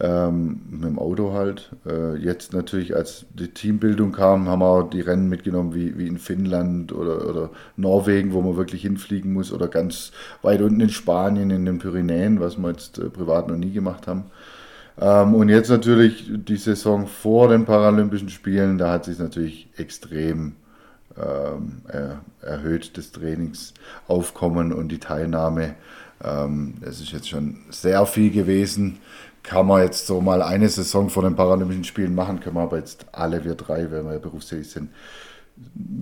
ähm, 0.00 0.60
mit 0.70 0.84
dem 0.84 0.98
Auto 0.98 1.32
halt. 1.32 1.70
Äh, 1.86 2.16
jetzt 2.16 2.52
natürlich, 2.52 2.94
als 2.94 3.26
die 3.34 3.48
Teambildung 3.48 4.12
kam, 4.12 4.48
haben 4.48 4.60
wir 4.60 4.66
auch 4.66 4.90
die 4.90 5.00
Rennen 5.00 5.28
mitgenommen, 5.28 5.74
wie, 5.74 5.98
wie 5.98 6.06
in 6.06 6.18
Finnland 6.18 6.92
oder, 6.92 7.28
oder 7.28 7.50
Norwegen, 7.76 8.32
wo 8.32 8.40
man 8.40 8.56
wirklich 8.56 8.82
hinfliegen 8.82 9.32
muss, 9.32 9.52
oder 9.52 9.68
ganz 9.68 10.12
weit 10.42 10.62
unten 10.62 10.80
in 10.80 10.90
Spanien, 10.90 11.50
in 11.50 11.64
den 11.64 11.78
Pyrenäen, 11.78 12.40
was 12.40 12.56
wir 12.56 12.70
jetzt 12.70 12.98
äh, 12.98 13.10
privat 13.10 13.48
noch 13.48 13.56
nie 13.56 13.72
gemacht 13.72 14.06
haben. 14.06 14.24
Ähm, 15.00 15.34
und 15.34 15.48
jetzt 15.48 15.70
natürlich 15.70 16.30
die 16.30 16.56
Saison 16.56 17.06
vor 17.06 17.48
den 17.48 17.64
Paralympischen 17.64 18.30
Spielen, 18.30 18.78
da 18.78 18.92
hat 18.92 19.04
sich 19.04 19.18
natürlich 19.18 19.68
extrem 19.76 20.54
ähm, 21.16 21.82
er, 21.88 22.20
erhöht, 22.42 22.96
das 22.96 23.12
Trainingsaufkommen 23.12 24.72
und 24.72 24.88
die 24.88 24.98
Teilnahme. 24.98 25.74
Ähm, 26.22 26.74
es 26.80 27.00
ist 27.00 27.12
jetzt 27.12 27.28
schon 27.28 27.58
sehr 27.70 28.04
viel 28.06 28.30
gewesen 28.30 28.98
kann 29.48 29.66
man 29.66 29.82
jetzt 29.82 30.06
so 30.06 30.20
mal 30.20 30.42
eine 30.42 30.68
Saison 30.68 31.08
vor 31.08 31.22
den 31.22 31.34
Paralympischen 31.34 31.84
Spielen 31.84 32.14
machen, 32.14 32.40
können 32.40 32.56
wir 32.56 32.62
aber 32.62 32.78
jetzt 32.78 33.06
alle 33.12 33.44
wir 33.44 33.54
drei, 33.54 33.90
wenn 33.90 34.04
wir 34.04 34.18
berufstätig 34.18 34.70
sind, 34.70 34.90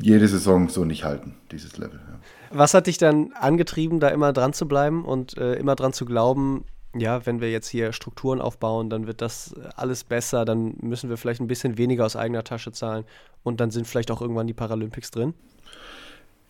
jede 0.02 0.26
Saison 0.26 0.68
so 0.68 0.84
nicht 0.84 1.04
halten, 1.04 1.36
dieses 1.52 1.76
Level. 1.78 2.00
Ja. 2.10 2.18
Was 2.58 2.74
hat 2.74 2.88
dich 2.88 2.98
dann 2.98 3.32
angetrieben, 3.34 4.00
da 4.00 4.08
immer 4.08 4.32
dran 4.32 4.52
zu 4.52 4.66
bleiben 4.66 5.04
und 5.04 5.38
äh, 5.38 5.54
immer 5.54 5.76
dran 5.76 5.92
zu 5.92 6.06
glauben, 6.06 6.64
ja, 6.96 7.24
wenn 7.24 7.40
wir 7.40 7.50
jetzt 7.52 7.68
hier 7.68 7.92
Strukturen 7.92 8.40
aufbauen, 8.40 8.90
dann 8.90 9.06
wird 9.06 9.22
das 9.22 9.54
alles 9.76 10.02
besser, 10.02 10.44
dann 10.44 10.74
müssen 10.80 11.08
wir 11.08 11.16
vielleicht 11.16 11.40
ein 11.40 11.46
bisschen 11.46 11.78
weniger 11.78 12.04
aus 12.04 12.16
eigener 12.16 12.42
Tasche 12.42 12.72
zahlen 12.72 13.04
und 13.44 13.60
dann 13.60 13.70
sind 13.70 13.86
vielleicht 13.86 14.10
auch 14.10 14.20
irgendwann 14.20 14.48
die 14.48 14.54
Paralympics 14.54 15.12
drin? 15.12 15.34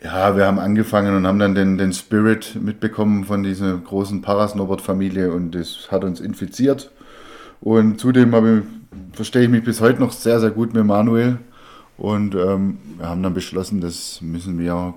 Ja, 0.03 0.37
wir 0.37 0.47
haben 0.47 0.59
angefangen 0.59 1.17
und 1.17 1.27
haben 1.27 1.39
dann 1.39 1.55
den, 1.55 1.79
den 1.79 1.93
Spirit 1.95 2.55
mitbekommen 2.61 3.25
von 3.25 3.43
dieser 3.43 3.79
großen 3.79 4.21
Parasnowboard-Familie 4.21 5.33
und 5.33 5.55
das 5.55 5.89
hat 5.91 6.05
uns 6.05 6.21
infiziert. 6.21 6.91
Und 7.63 7.99
zudem 7.99 8.35
ich, 8.35 9.17
verstehe 9.17 9.45
ich 9.45 9.49
mich 9.49 9.65
bis 9.65 9.81
heute 9.81 10.01
noch 10.01 10.13
sehr, 10.13 10.39
sehr 10.39 10.51
gut 10.51 10.75
mit 10.75 10.85
Manuel. 10.85 11.39
Und 11.97 12.35
ähm, 12.35 12.77
wir 12.99 13.09
haben 13.09 13.23
dann 13.23 13.33
beschlossen, 13.33 13.81
das 13.81 14.21
müssen 14.21 14.59
wir 14.59 14.93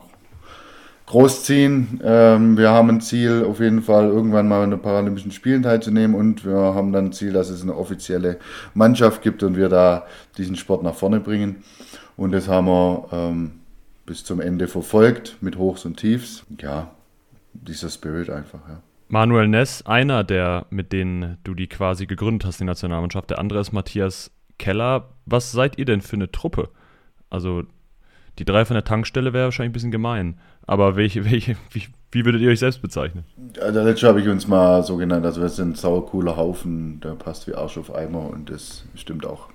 großziehen. 1.06 2.02
Ähm, 2.04 2.58
wir 2.58 2.70
haben 2.70 2.90
ein 2.90 3.02
Ziel, 3.02 3.46
auf 3.48 3.62
jeden 3.62 3.82
Fall 3.82 4.10
irgendwann 4.10 4.50
mal 4.50 4.64
an 4.64 4.72
den 4.72 4.82
Paralympischen 4.82 5.32
Spielen 5.32 5.64
teilzunehmen 5.64 6.14
und 6.14 6.46
wir 6.46 6.56
haben 6.56 6.92
dann 6.92 7.06
ein 7.06 7.14
Ziel, 7.14 7.32
dass 7.32 7.50
es 7.50 7.64
eine 7.64 7.76
offizielle 7.76 8.38
Mannschaft 8.74 9.22
gibt 9.22 9.44
und 9.44 9.56
wir 9.56 9.70
da 9.70 10.06
diesen 10.38 10.58
Sport 10.58 10.84
nach 10.84 10.94
vorne 10.94 11.22
bringen. 11.22 11.64
Und 12.18 12.34
das 12.34 12.50
haben 12.50 12.68
wir 12.68 13.08
ähm, 13.14 13.52
bis 14.10 14.24
zum 14.24 14.42
Ende 14.42 14.68
verfolgt 14.68 15.38
mit 15.40 15.60
Hochs 15.60 15.86
und 15.86 15.98
Tiefs. 15.98 16.44
Ja, 16.60 16.90
dieser 17.54 17.90
Spirit 17.90 18.32
einfach, 18.32 18.60
ja. 18.68 18.82
Manuel 19.08 19.48
Ness, 19.48 19.84
einer 19.86 20.24
der, 20.24 20.66
mit 20.72 20.92
denen 20.92 21.38
du 21.44 21.54
die 21.54 21.68
quasi 21.68 22.08
gegründet 22.08 22.44
hast, 22.44 22.60
die 22.60 22.64
Nationalmannschaft. 22.64 23.30
Der 23.30 23.38
andere 23.38 23.60
ist 23.60 23.72
Matthias 23.72 24.32
Keller. 24.58 25.10
Was 25.28 25.52
seid 25.52 25.78
ihr 25.78 25.86
denn 25.86 26.02
für 26.02 26.16
eine 26.16 26.32
Truppe? 26.32 26.70
Also, 27.30 27.64
die 28.40 28.46
drei 28.46 28.66
von 28.66 28.74
der 28.74 28.84
Tankstelle 28.84 29.32
wäre 29.32 29.46
wahrscheinlich 29.46 29.70
ein 29.70 29.74
bisschen 29.74 29.92
gemein. 29.92 30.40
Aber 30.66 30.96
welche, 30.96 31.30
welche, 31.30 31.56
wie, 31.72 31.84
wie 32.12 32.26
würdet 32.26 32.42
ihr 32.42 32.50
euch 32.50 32.60
selbst 32.60 32.82
bezeichnen? 32.82 33.26
Also, 33.62 33.84
letzte 33.84 34.08
habe 34.08 34.22
ich 34.22 34.28
uns 34.28 34.48
mal 34.48 34.84
so 34.84 34.98
genannt. 34.98 35.24
Also, 35.24 35.40
wir 35.40 35.50
sind 35.50 35.74
ein 35.74 35.76
saucooler 35.76 36.36
Haufen, 36.36 37.00
der 37.02 37.12
passt 37.12 37.46
wie 37.46 37.54
Arsch 37.54 37.78
auf 37.78 37.94
Eimer 37.94 38.28
und 38.28 38.50
das 38.50 38.86
stimmt 38.96 39.28
auch. 39.28 39.50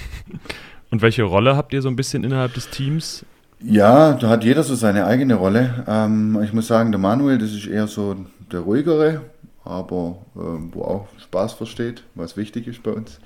und 0.90 1.02
welche 1.02 1.24
Rolle 1.24 1.56
habt 1.56 1.74
ihr 1.74 1.82
so 1.82 1.90
ein 1.90 1.96
bisschen 1.96 2.24
innerhalb 2.24 2.54
des 2.54 2.70
Teams? 2.70 3.26
Ja, 3.68 4.12
da 4.12 4.28
hat 4.28 4.44
jeder 4.44 4.62
so 4.62 4.76
seine 4.76 5.06
eigene 5.06 5.34
Rolle. 5.34 5.84
Ähm, 5.88 6.40
ich 6.44 6.52
muss 6.52 6.68
sagen, 6.68 6.92
der 6.92 7.00
Manuel, 7.00 7.38
das 7.38 7.52
ist 7.52 7.66
eher 7.66 7.88
so 7.88 8.14
der 8.52 8.60
ruhigere, 8.60 9.22
aber 9.64 10.18
ähm, 10.36 10.70
wo 10.72 10.82
auch 10.82 11.08
Spaß 11.18 11.54
versteht, 11.54 12.04
was 12.14 12.36
wichtig 12.36 12.68
ist 12.68 12.84
bei 12.84 12.92
uns. 12.92 13.18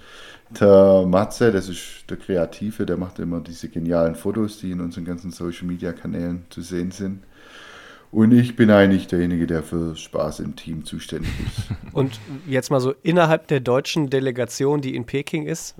Der 0.59 1.05
Matze, 1.07 1.53
das 1.53 1.69
ist 1.69 2.05
der 2.09 2.17
Kreative, 2.17 2.87
der 2.87 2.97
macht 2.97 3.19
immer 3.19 3.41
diese 3.41 3.69
genialen 3.69 4.15
Fotos, 4.15 4.59
die 4.59 4.71
in 4.71 4.81
unseren 4.81 5.05
ganzen 5.05 5.31
Social 5.31 5.67
Media 5.67 5.93
Kanälen 5.93 6.47
zu 6.49 6.63
sehen 6.63 6.91
sind. 6.91 7.23
Und 8.11 8.33
ich 8.33 8.57
bin 8.57 8.71
eigentlich 8.71 9.07
derjenige, 9.07 9.47
der 9.47 9.63
für 9.63 9.95
Spaß 9.95 10.41
im 10.41 10.57
Team 10.57 10.87
zuständig 10.87 11.31
ist. 11.47 11.69
Und 11.93 12.19
jetzt 12.49 12.71
mal 12.71 12.81
so 12.81 12.95
innerhalb 13.03 13.47
der 13.49 13.61
deutschen 13.61 14.09
Delegation, 14.09 14.81
die 14.81 14.97
in 14.97 15.05
Peking 15.05 15.47
ist, 15.47 15.77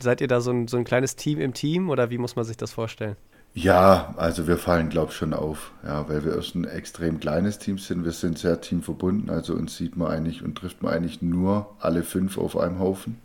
seid 0.00 0.20
ihr 0.20 0.28
da 0.28 0.40
so 0.40 0.52
ein, 0.52 0.68
so 0.68 0.76
ein 0.76 0.84
kleines 0.84 1.16
Team 1.16 1.40
im 1.40 1.52
Team 1.52 1.90
oder 1.90 2.10
wie 2.10 2.16
muss 2.16 2.36
man 2.36 2.44
sich 2.44 2.56
das 2.56 2.72
vorstellen? 2.72 3.16
Ja, 3.60 4.14
also 4.16 4.46
wir 4.46 4.56
fallen, 4.56 4.88
glaube 4.88 5.10
ich, 5.10 5.16
schon 5.16 5.34
auf, 5.34 5.72
ja, 5.82 6.08
weil 6.08 6.24
wir 6.24 6.36
erst 6.36 6.54
ein 6.54 6.64
extrem 6.64 7.18
kleines 7.18 7.58
Team 7.58 7.76
sind. 7.76 8.04
Wir 8.04 8.12
sind 8.12 8.38
sehr 8.38 8.60
teamverbunden, 8.60 9.30
also 9.30 9.54
uns 9.54 9.76
sieht 9.76 9.96
man 9.96 10.12
eigentlich 10.12 10.44
und 10.44 10.56
trifft 10.56 10.80
man 10.80 10.94
eigentlich 10.94 11.22
nur 11.22 11.74
alle 11.80 12.04
fünf 12.04 12.38
auf 12.38 12.56
einem 12.56 12.78
Haufen, 12.78 13.18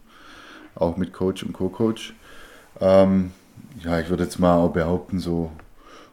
auch 0.74 0.98
mit 0.98 1.14
Coach 1.14 1.44
und 1.44 1.54
Co-Coach. 1.54 2.16
Ähm, 2.82 3.32
ja, 3.84 4.00
ich 4.00 4.10
würde 4.10 4.24
jetzt 4.24 4.40
mal 4.40 4.58
auch 4.58 4.74
behaupten, 4.74 5.20
so 5.20 5.52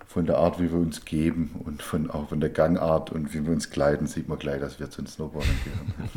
von 0.07 0.27
der 0.27 0.37
Art, 0.37 0.61
wie 0.61 0.71
wir 0.71 0.79
uns 0.79 1.07
geben 1.07 1.53
und 1.65 1.83
von, 1.83 2.11
auch 2.11 2.29
von 2.29 2.41
der 2.41 2.51
Gangart 2.51 3.11
und 3.11 3.33
wie 3.33 3.47
wir 3.47 3.53
uns 3.55 3.71
kleiden, 3.71 4.07
sieht 4.07 4.29
man 4.29 4.39
gleich, 4.39 4.61
dass 4.61 4.79
wir 4.79 4.91
zu 4.91 5.01
den 5.01 5.07
Snowboardern 5.07 5.57
gehören. 5.65 6.11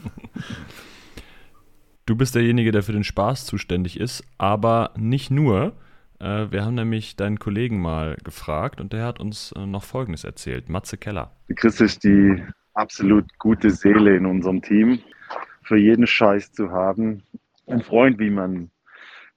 Du 2.05 2.17
bist 2.17 2.35
derjenige, 2.35 2.73
der 2.73 2.83
für 2.83 2.91
den 2.91 3.05
Spaß 3.05 3.45
zuständig 3.45 3.97
ist, 3.97 4.25
aber 4.37 4.91
nicht 4.97 5.31
nur. 5.31 5.71
Äh, 6.19 6.51
wir 6.51 6.65
haben 6.65 6.75
nämlich 6.75 7.15
deinen 7.15 7.39
Kollegen 7.39 7.79
mal 7.79 8.17
gefragt 8.23 8.79
und 8.81 8.93
der 8.93 9.05
hat 9.05 9.19
uns 9.19 9.51
äh, 9.53 9.65
noch 9.65 9.83
Folgendes 9.83 10.23
erzählt. 10.23 10.69
Matze 10.69 10.97
Keller. 10.97 11.31
Chris 11.55 11.81
ist 11.81 12.03
die 12.03 12.43
absolut 12.73 13.25
gute 13.39 13.69
Seele 13.69 14.15
in 14.15 14.25
unserem 14.25 14.61
Team. 14.61 14.99
Für 15.63 15.77
jeden 15.77 16.07
Scheiß 16.07 16.51
zu 16.51 16.71
haben. 16.71 17.23
Ein 17.67 17.81
Freund, 17.81 18.19
wie 18.19 18.29
man, 18.29 18.69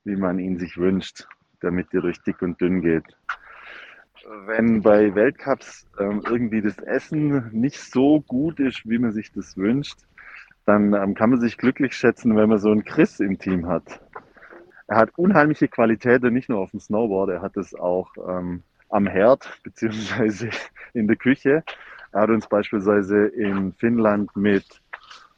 wie 0.04 0.16
man 0.16 0.38
ihn 0.38 0.58
sich 0.58 0.76
wünscht, 0.76 1.26
damit 1.60 1.92
dir 1.92 2.00
durch 2.00 2.20
dick 2.22 2.42
und 2.42 2.60
dünn 2.60 2.82
geht. 2.82 3.04
Wenn 4.46 4.82
bei 4.82 5.14
Weltcups 5.14 5.86
ähm, 6.00 6.22
irgendwie 6.28 6.60
das 6.60 6.78
Essen 6.78 7.48
nicht 7.52 7.78
so 7.78 8.22
gut 8.22 8.58
ist, 8.58 8.82
wie 8.84 8.98
man 8.98 9.12
sich 9.12 9.30
das 9.32 9.56
wünscht, 9.56 9.98
dann 10.64 10.94
ähm, 10.94 11.14
kann 11.14 11.30
man 11.30 11.40
sich 11.40 11.56
glücklich 11.56 11.94
schätzen, 11.94 12.36
wenn 12.36 12.48
man 12.48 12.58
so 12.58 12.70
einen 12.70 12.84
Chris 12.84 13.20
im 13.20 13.38
Team 13.38 13.68
hat. 13.68 14.00
Er 14.88 14.96
hat 14.96 15.10
unheimliche 15.16 15.68
Qualitäten, 15.68 16.32
nicht 16.32 16.48
nur 16.48 16.60
auf 16.60 16.70
dem 16.70 16.80
Snowboard, 16.80 17.30
er 17.30 17.42
hat 17.42 17.56
es 17.56 17.74
auch 17.74 18.10
ähm, 18.28 18.62
am 18.88 19.06
Herd 19.06 19.48
beziehungsweise 19.62 20.50
in 20.94 21.06
der 21.06 21.16
Küche. 21.16 21.64
Er 22.12 22.20
hat 22.20 22.30
uns 22.30 22.46
beispielsweise 22.46 23.26
in 23.26 23.72
Finnland 23.74 24.34
mit 24.36 24.64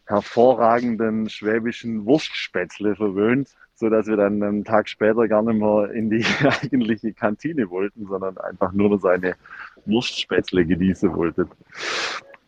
hervorragenden 0.07 1.29
schwäbischen 1.29 2.07
Wurstspätzle 2.07 2.97
verwöhnt, 2.97 3.49
so 3.75 3.91
dass 3.91 4.07
wir 4.07 4.17
dann 4.17 4.43
einen 4.43 4.65
Tag 4.65 4.89
später 4.89 5.29
gar 5.29 5.43
nicht 5.43 5.61
mehr 5.61 5.91
in 5.93 6.11
die 6.11 6.25
eigentliche 6.63 7.13
Kantine 7.13 7.71
wollten, 7.71 8.07
sondern 8.07 8.39
einfach 8.39 8.73
nur 8.73 8.99
seine 8.99 9.35
Wurstspätzle 9.87 10.65
genießen 10.65 11.15
wollten. 11.15 11.49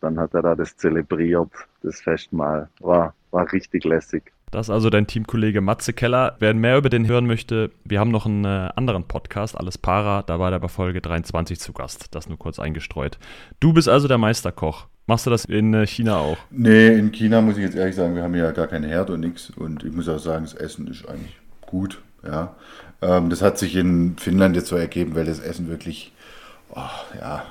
Dann 0.01 0.19
hat 0.19 0.33
er 0.33 0.41
da 0.41 0.55
das 0.55 0.75
zelebriert, 0.75 1.51
das 1.83 2.01
Festmahl. 2.01 2.69
War, 2.79 3.13
war 3.29 3.51
richtig 3.51 3.85
lässig. 3.85 4.31
Das 4.51 4.67
ist 4.67 4.69
also 4.69 4.89
dein 4.89 5.07
Teamkollege 5.07 5.61
Matze 5.61 5.93
Keller. 5.93 6.35
Wer 6.39 6.53
mehr 6.53 6.77
über 6.77 6.89
den 6.89 7.07
hören 7.07 7.25
möchte, 7.25 7.71
wir 7.85 8.01
haben 8.01 8.11
noch 8.11 8.25
einen 8.25 8.43
äh, 8.43 8.69
anderen 8.75 9.05
Podcast, 9.05 9.57
Alles 9.57 9.77
Para, 9.77 10.23
da 10.23 10.39
war 10.39 10.51
der 10.51 10.59
bei 10.59 10.67
Folge 10.67 10.99
23 10.99 11.57
zu 11.57 11.71
Gast. 11.71 12.13
Das 12.13 12.27
nur 12.27 12.37
kurz 12.37 12.59
eingestreut. 12.59 13.17
Du 13.61 13.71
bist 13.71 13.87
also 13.87 14.09
der 14.09 14.17
Meisterkoch. 14.17 14.87
Machst 15.07 15.25
du 15.25 15.29
das 15.29 15.45
in 15.45 15.73
äh, 15.73 15.87
China 15.87 16.17
auch? 16.17 16.37
Nee, 16.49 16.89
in 16.89 17.13
China 17.13 17.41
muss 17.41 17.55
ich 17.55 17.63
jetzt 17.63 17.75
ehrlich 17.75 17.95
sagen, 17.95 18.13
wir 18.13 18.23
haben 18.23 18.35
ja 18.35 18.51
gar 18.51 18.67
keinen 18.67 18.89
Herd 18.89 19.09
und 19.09 19.21
nichts. 19.21 19.51
Und 19.51 19.85
ich 19.85 19.93
muss 19.93 20.09
auch 20.09 20.19
sagen, 20.19 20.43
das 20.43 20.53
Essen 20.53 20.85
ist 20.87 21.07
eigentlich 21.07 21.37
gut. 21.61 22.01
Ja. 22.25 22.53
Ähm, 23.01 23.29
das 23.29 23.41
hat 23.41 23.57
sich 23.57 23.77
in 23.77 24.17
Finnland 24.17 24.57
jetzt 24.57 24.67
so 24.67 24.75
ergeben, 24.75 25.15
weil 25.15 25.25
das 25.25 25.39
Essen 25.39 25.69
wirklich, 25.69 26.11
oh, 26.71 26.81
ja, 27.17 27.45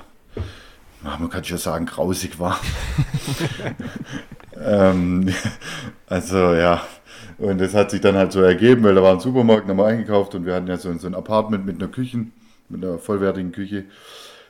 man 1.01 1.31
kann 1.31 1.43
schon 1.43 1.57
sagen, 1.57 1.87
grausig 1.87 2.39
war. 2.39 2.59
ähm, 4.63 5.33
also 6.07 6.53
ja, 6.53 6.81
und 7.37 7.59
das 7.59 7.73
hat 7.73 7.91
sich 7.91 8.01
dann 8.01 8.15
halt 8.15 8.31
so 8.31 8.41
ergeben, 8.41 8.83
weil 8.83 8.95
da 8.95 9.01
war 9.01 9.13
ein 9.13 9.19
Supermarkt, 9.19 9.65
da 9.65 9.69
haben 9.69 9.77
wir 9.77 9.85
eingekauft 9.85 10.35
und 10.35 10.45
wir 10.45 10.53
hatten 10.53 10.67
ja 10.67 10.77
so, 10.77 10.93
so 10.97 11.07
ein 11.07 11.15
Apartment 11.15 11.65
mit 11.65 11.81
einer 11.81 11.91
Küche, 11.91 12.25
mit 12.69 12.83
einer 12.83 12.99
vollwertigen 12.99 13.51
Küche. 13.51 13.85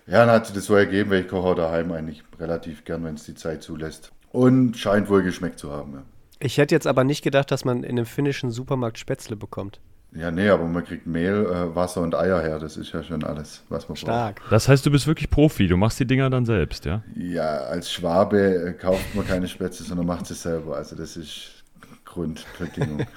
Ja, 0.07 0.25
dann 0.25 0.31
hat 0.35 0.47
sich 0.47 0.55
das 0.55 0.65
so 0.65 0.75
ergeben, 0.75 1.09
weil 1.09 1.21
ich 1.21 1.27
koche 1.27 1.47
auch 1.47 1.55
daheim 1.55 1.91
eigentlich 1.91 2.23
relativ 2.39 2.83
gern, 2.83 3.03
wenn 3.05 3.15
es 3.15 3.23
die 3.23 3.35
Zeit 3.35 3.63
zulässt. 3.63 4.11
Und 4.31 4.77
scheint 4.77 5.09
wohl 5.09 5.23
geschmeckt 5.23 5.59
zu 5.59 5.71
haben. 5.71 5.93
Ja. 5.93 6.03
Ich 6.39 6.57
hätte 6.57 6.73
jetzt 6.75 6.87
aber 6.87 7.03
nicht 7.03 7.21
gedacht, 7.21 7.51
dass 7.51 7.65
man 7.65 7.83
in 7.83 7.91
einem 7.91 8.05
finnischen 8.05 8.51
Supermarkt 8.51 8.97
Spätzle 8.97 9.35
bekommt. 9.35 9.79
Ja, 10.13 10.29
nee, 10.29 10.49
aber 10.49 10.65
man 10.65 10.83
kriegt 10.83 11.07
Mehl, 11.07 11.45
äh, 11.45 11.73
Wasser 11.73 12.01
und 12.01 12.15
Eier 12.15 12.41
her. 12.41 12.59
Das 12.59 12.75
ist 12.75 12.91
ja 12.91 13.01
schon 13.01 13.23
alles, 13.23 13.63
was 13.69 13.87
man 13.87 13.95
Stark. 13.95 14.41
braucht. 14.41 14.51
Das 14.51 14.67
heißt, 14.67 14.85
du 14.85 14.91
bist 14.91 15.07
wirklich 15.07 15.29
Profi. 15.29 15.67
Du 15.67 15.77
machst 15.77 15.99
die 15.99 16.05
Dinger 16.05 16.29
dann 16.29 16.45
selbst, 16.45 16.85
ja? 16.85 17.01
Ja, 17.15 17.59
als 17.61 17.91
Schwabe 17.91 18.39
äh, 18.39 18.73
kauft 18.73 19.15
man 19.15 19.25
keine 19.25 19.47
Spätzle, 19.47 19.85
sondern 19.85 20.05
macht 20.05 20.25
sie 20.25 20.33
selber. 20.33 20.75
Also 20.75 20.97
das 20.97 21.15
ist 21.15 21.63
Grundbedingung. 22.03 23.05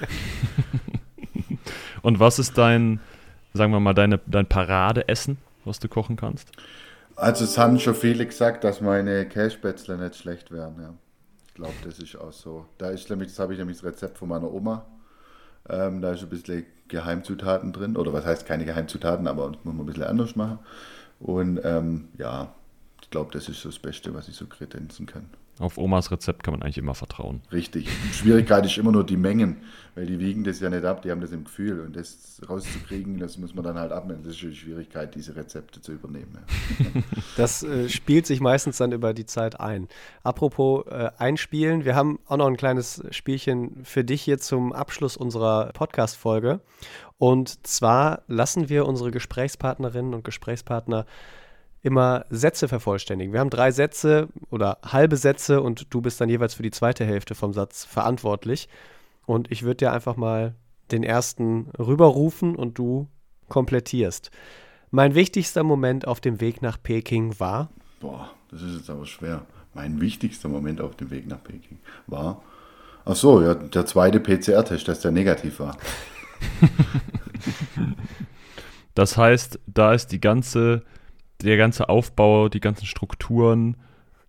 Und 2.02 2.20
was 2.20 2.38
ist 2.38 2.59
dein, 2.59 3.00
sagen 3.54 3.72
wir 3.72 3.80
mal, 3.80 3.94
deine, 3.94 4.20
dein 4.26 4.46
Paradeessen, 4.46 5.38
was 5.64 5.80
du 5.80 5.88
kochen 5.88 6.16
kannst? 6.16 6.50
also 7.16 7.44
es 7.44 7.57
haben 7.59 7.78
schon 7.78 7.94
viele 7.94 8.26
gesagt, 8.26 8.64
dass 8.64 8.80
meine 8.80 9.26
Kässpätzle 9.26 9.96
nicht 9.96 10.16
schlecht 10.16 10.50
wären. 10.50 10.80
Ja. 10.80 10.94
Ich 11.46 11.54
glaube, 11.54 11.74
das 11.85 11.98
ist 11.98 12.16
auch 12.16 12.33
so. 12.33 12.66
Da 12.78 12.90
ist 12.90 13.09
nämlich, 13.11 13.28
das 13.28 13.38
habe 13.38 13.52
ich 13.52 13.59
nämlich 13.59 13.78
das 13.78 13.87
Rezept 13.87 14.18
von 14.18 14.28
meiner 14.28 14.52
Oma. 14.52 14.85
Ähm, 15.68 16.00
da 16.03 16.12
ist 16.12 16.22
ein 16.22 16.29
bisschen 16.29 16.66
Geheimzutaten 16.88 17.72
drin. 17.72 17.96
Oder 17.96 18.12
was 18.12 18.24
heißt 18.24 18.46
keine 18.46 18.64
Geheimzutaten, 18.64 19.27
aber 19.27 19.50
das 19.50 19.64
muss 19.64 19.74
man 19.74 19.85
ein 19.85 19.87
bisschen 19.87 20.05
anders 20.05 20.37
machen. 20.37 20.59
Und 21.20 21.61
ähm, 21.64 22.09
ja, 22.18 22.55
ich 23.03 23.11
glaube, 23.11 23.33
das 23.33 23.48
ist 23.48 23.64
das 23.64 23.79
Beste, 23.79 24.14
was 24.14 24.29
ich 24.29 24.37
so 24.37 24.46
kredenzen 24.46 25.07
kann. 25.07 25.27
Auf 25.60 25.78
Omas 25.78 26.10
Rezept 26.10 26.42
kann 26.42 26.52
man 26.52 26.62
eigentlich 26.62 26.78
immer 26.78 26.94
vertrauen. 26.94 27.40
Richtig. 27.52 27.88
Die 28.08 28.14
Schwierigkeit 28.14 28.66
ist 28.66 28.76
immer 28.76 28.90
nur 28.90 29.06
die 29.06 29.16
Mengen, 29.16 29.58
weil 29.94 30.06
die 30.06 30.18
wiegen 30.18 30.42
das 30.42 30.58
ja 30.58 30.68
nicht 30.68 30.84
ab, 30.84 31.02
die 31.02 31.12
haben 31.12 31.20
das 31.20 31.30
im 31.30 31.44
Gefühl. 31.44 31.80
Und 31.80 31.94
das 31.94 32.40
rauszukriegen, 32.48 33.18
das 33.18 33.38
muss 33.38 33.54
man 33.54 33.64
dann 33.64 33.78
halt 33.78 33.92
abnehmen. 33.92 34.22
Das 34.24 34.34
ist 34.34 34.42
die 34.42 34.54
Schwierigkeit, 34.54 35.14
diese 35.14 35.36
Rezepte 35.36 35.80
zu 35.80 35.92
übernehmen. 35.92 36.38
Ja. 36.78 37.02
Das 37.36 37.62
äh, 37.62 37.88
spielt 37.88 38.26
sich 38.26 38.40
meistens 38.40 38.78
dann 38.78 38.92
über 38.92 39.14
die 39.14 39.26
Zeit 39.26 39.60
ein. 39.60 39.88
Apropos 40.22 40.86
äh, 40.86 41.10
einspielen, 41.18 41.84
wir 41.84 41.94
haben 41.94 42.18
auch 42.26 42.36
noch 42.36 42.46
ein 42.46 42.56
kleines 42.56 43.02
Spielchen 43.10 43.84
für 43.84 44.04
dich 44.04 44.22
hier 44.22 44.38
zum 44.38 44.72
Abschluss 44.72 45.16
unserer 45.16 45.70
Podcast-Folge. 45.72 46.60
Und 47.18 47.66
zwar 47.66 48.22
lassen 48.26 48.68
wir 48.68 48.86
unsere 48.86 49.10
Gesprächspartnerinnen 49.10 50.14
und 50.14 50.24
Gesprächspartner 50.24 51.06
immer 51.85 52.25
Sätze 52.31 52.66
vervollständigen. 52.66 53.33
Wir 53.33 53.40
haben 53.40 53.51
drei 53.51 53.70
Sätze 53.70 54.29
oder 54.51 54.79
halbe 54.85 55.16
Sätze 55.16 55.61
und 55.61 55.92
du 55.92 56.01
bist 56.01 56.20
dann 56.20 56.29
jeweils 56.29 56.55
für 56.55 56.62
die 56.62 56.70
zweite 56.70 57.05
Hälfte 57.05 57.35
vom 57.35 57.53
Satz 57.53 57.85
verantwortlich. 57.85 58.68
Und 59.27 59.53
ich 59.53 59.62
würde 59.62 59.77
dir 59.77 59.92
einfach 59.92 60.16
mal 60.16 60.55
den 60.90 61.03
ersten 61.03 61.70
rüberrufen 61.79 62.57
und 62.57 62.79
du 62.79 63.09
komplettierst. 63.49 64.31
Mein 64.90 65.14
wichtigster 65.14 65.62
Moment 65.62 66.07
auf 66.07 66.20
dem 66.20 66.40
Weg 66.40 66.62
nach 66.62 66.83
Peking 66.83 67.38
war. 67.38 67.70
Boah, 68.01 68.31
das 68.51 68.62
ist 68.62 68.77
jetzt 68.77 68.90
aber 68.90 69.07
schwer. 69.07 69.42
Mein 69.75 70.01
wichtigster 70.01 70.49
Moment 70.49 70.81
auf 70.81 70.97
dem 70.97 71.11
Weg 71.11 71.27
nach 71.27 71.42
Peking 71.42 71.79
war. 72.07 72.42
Ach 73.05 73.16
so, 73.16 73.42
ja, 73.42 73.55
der 73.55 73.85
zweite 73.87 74.20
PCR-Test, 74.20 74.88
dass 74.88 75.01
der 75.01 75.11
negativ 75.11 75.61
war. 75.61 75.77
Das 78.94 79.16
heißt, 79.16 79.59
da 79.66 79.92
ist 79.92 80.12
die 80.12 80.20
ganze, 80.20 80.83
der 81.42 81.57
ganze 81.57 81.88
Aufbau, 81.88 82.49
die 82.49 82.61
ganzen 82.61 82.87
Strukturen. 82.87 83.77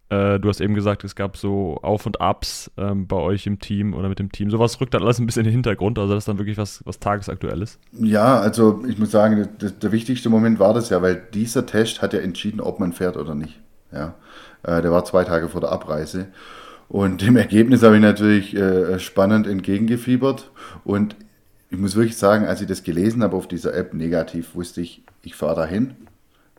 Äh, 0.10 0.40
du 0.40 0.50
hast 0.50 0.62
eben 0.62 0.76
gesagt, 0.76 1.04
es 1.04 1.16
gab 1.16 1.36
so 1.38 1.80
Auf 1.82 2.06
und 2.06 2.22
Abs 2.22 2.72
ähm, 2.78 3.08
bei 3.08 3.16
euch 3.16 3.48
im 3.48 3.60
Team 3.60 3.94
oder 3.94 4.08
mit 4.08 4.20
dem 4.20 4.32
Team. 4.32 4.52
Sowas 4.52 4.80
rückt 4.80 4.94
dann 4.94 5.02
alles 5.04 5.20
ein 5.20 5.26
bisschen 5.26 5.42
in 5.42 5.46
den 5.46 5.54
Hintergrund. 5.54 5.98
Also 5.98 6.14
das 6.14 6.24
ist 6.24 6.28
dann 6.28 6.38
wirklich 6.38 6.58
was, 6.58 6.84
was 6.86 7.00
tagesaktuelles. 7.00 7.80
Ja, 7.94 8.40
also 8.40 8.84
ich 8.88 9.00
muss 9.00 9.12
sagen, 9.12 9.48
der, 9.60 9.72
der 9.72 9.92
wichtigste 9.92 10.30
Moment 10.30 10.60
war 10.60 10.74
das 10.74 10.90
ja, 10.90 11.02
weil 11.02 11.24
dieser 11.34 11.66
Test 11.66 12.02
hat 12.02 12.14
ja 12.14 12.20
entschieden, 12.20 12.62
ob 12.62 12.80
man 12.80 12.94
fährt 12.94 13.18
oder 13.18 13.34
nicht. 13.34 13.60
Ja, 13.92 14.16
äh, 14.64 14.82
der 14.82 14.92
war 14.92 15.06
zwei 15.06 15.24
Tage 15.24 15.50
vor 15.50 15.62
der 15.62 15.72
Abreise. 15.72 16.28
Und 16.88 17.22
dem 17.22 17.36
Ergebnis 17.36 17.82
habe 17.82 17.96
ich 17.96 18.02
natürlich 18.02 18.56
äh, 18.56 19.00
spannend 19.00 19.48
entgegengefiebert. 19.48 20.52
Und 20.84 21.16
ich 21.72 21.80
muss 21.80 21.96
wirklich 21.96 22.18
sagen, 22.18 22.46
als 22.46 22.62
ich 22.62 22.68
das 22.68 22.84
gelesen 22.84 23.24
habe 23.24 23.36
auf 23.36 23.48
dieser 23.48 23.74
App 23.74 23.96
negativ, 23.96 24.54
wusste 24.54 24.82
ich, 24.82 25.04
ich 25.24 25.36
fahre 25.36 25.56
dahin. 25.56 25.96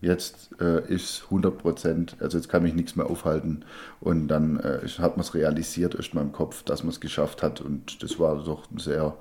Jetzt 0.06 0.50
äh, 0.60 0.86
ist 0.86 1.24
100 1.24 1.58
Prozent, 1.58 2.16
also 2.20 2.38
jetzt 2.38 2.48
kann 2.48 2.62
mich 2.62 2.74
nichts 2.74 2.94
mehr 2.94 3.10
aufhalten. 3.10 3.64
Und 4.00 4.28
dann 4.28 4.60
äh, 4.60 4.86
hat 4.98 5.16
man 5.16 5.24
es 5.24 5.34
realisiert, 5.34 5.96
erst 5.96 6.14
mal 6.14 6.20
im 6.20 6.30
Kopf, 6.30 6.62
dass 6.62 6.84
man 6.84 6.90
es 6.90 7.00
geschafft 7.00 7.42
hat. 7.42 7.60
Und 7.60 8.04
das 8.04 8.20
war 8.20 8.36
doch 8.44 8.70
ein 8.70 8.78
sehr 8.78 9.16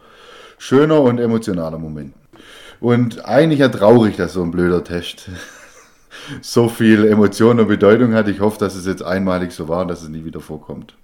schöner 0.60 1.02
und 1.02 1.18
emotionaler 1.18 1.80
Moment. 1.80 2.14
Und 2.80 3.26
eigentlich 3.26 3.62
ja 3.62 3.70
traurig, 3.70 4.16
dass 4.16 4.34
so 4.34 4.44
ein 4.44 4.52
blöder 4.52 4.84
Test 4.84 5.32
so 6.42 6.70
viel 6.70 7.06
Emotion 7.06 7.60
und 7.60 7.68
Bedeutung 7.68 8.14
hat. 8.14 8.28
Ich 8.28 8.40
hoffe, 8.40 8.60
dass 8.60 8.76
es 8.76 8.86
jetzt 8.86 9.02
einmalig 9.02 9.54
so 9.54 9.68
war 9.68 9.82
und 9.82 9.88
dass 9.88 10.04
es 10.04 10.10
nie 10.10 10.24
wieder 10.24 10.40
vorkommt. 10.40 10.96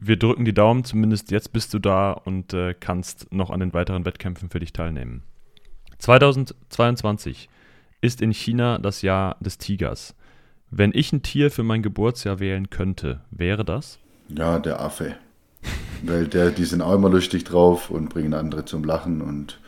Wir 0.00 0.16
drücken 0.16 0.44
die 0.44 0.54
Daumen, 0.54 0.84
zumindest 0.84 1.32
jetzt 1.32 1.52
bist 1.52 1.74
du 1.74 1.80
da 1.80 2.12
und 2.12 2.54
äh, 2.54 2.74
kannst 2.78 3.32
noch 3.32 3.50
an 3.50 3.58
den 3.58 3.74
weiteren 3.74 4.04
Wettkämpfen 4.04 4.48
für 4.48 4.60
dich 4.60 4.72
teilnehmen. 4.72 5.24
2022 5.98 7.48
ist 8.00 8.20
in 8.20 8.32
China 8.32 8.78
das 8.78 9.02
Jahr 9.02 9.36
des 9.40 9.58
Tigers. 9.58 10.14
Wenn 10.70 10.92
ich 10.94 11.12
ein 11.12 11.22
Tier 11.22 11.50
für 11.50 11.62
mein 11.62 11.82
Geburtsjahr 11.82 12.40
wählen 12.40 12.70
könnte, 12.70 13.20
wäre 13.30 13.64
das? 13.64 13.98
Ja, 14.28 14.58
der 14.58 14.80
Affe. 14.80 15.16
Weil 16.02 16.26
der, 16.26 16.50
die 16.50 16.64
sind 16.64 16.82
auch 16.82 16.94
immer 16.94 17.08
lustig 17.08 17.44
drauf 17.44 17.90
und 17.90 18.08
bringen 18.08 18.34
andere 18.34 18.64
zum 18.64 18.84
Lachen 18.84 19.22
und 19.22 19.60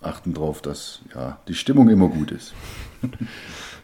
achten 0.00 0.34
drauf, 0.34 0.62
dass 0.62 1.00
ja, 1.14 1.40
die 1.48 1.54
Stimmung 1.54 1.88
immer 1.88 2.08
gut 2.08 2.30
ist. 2.30 2.54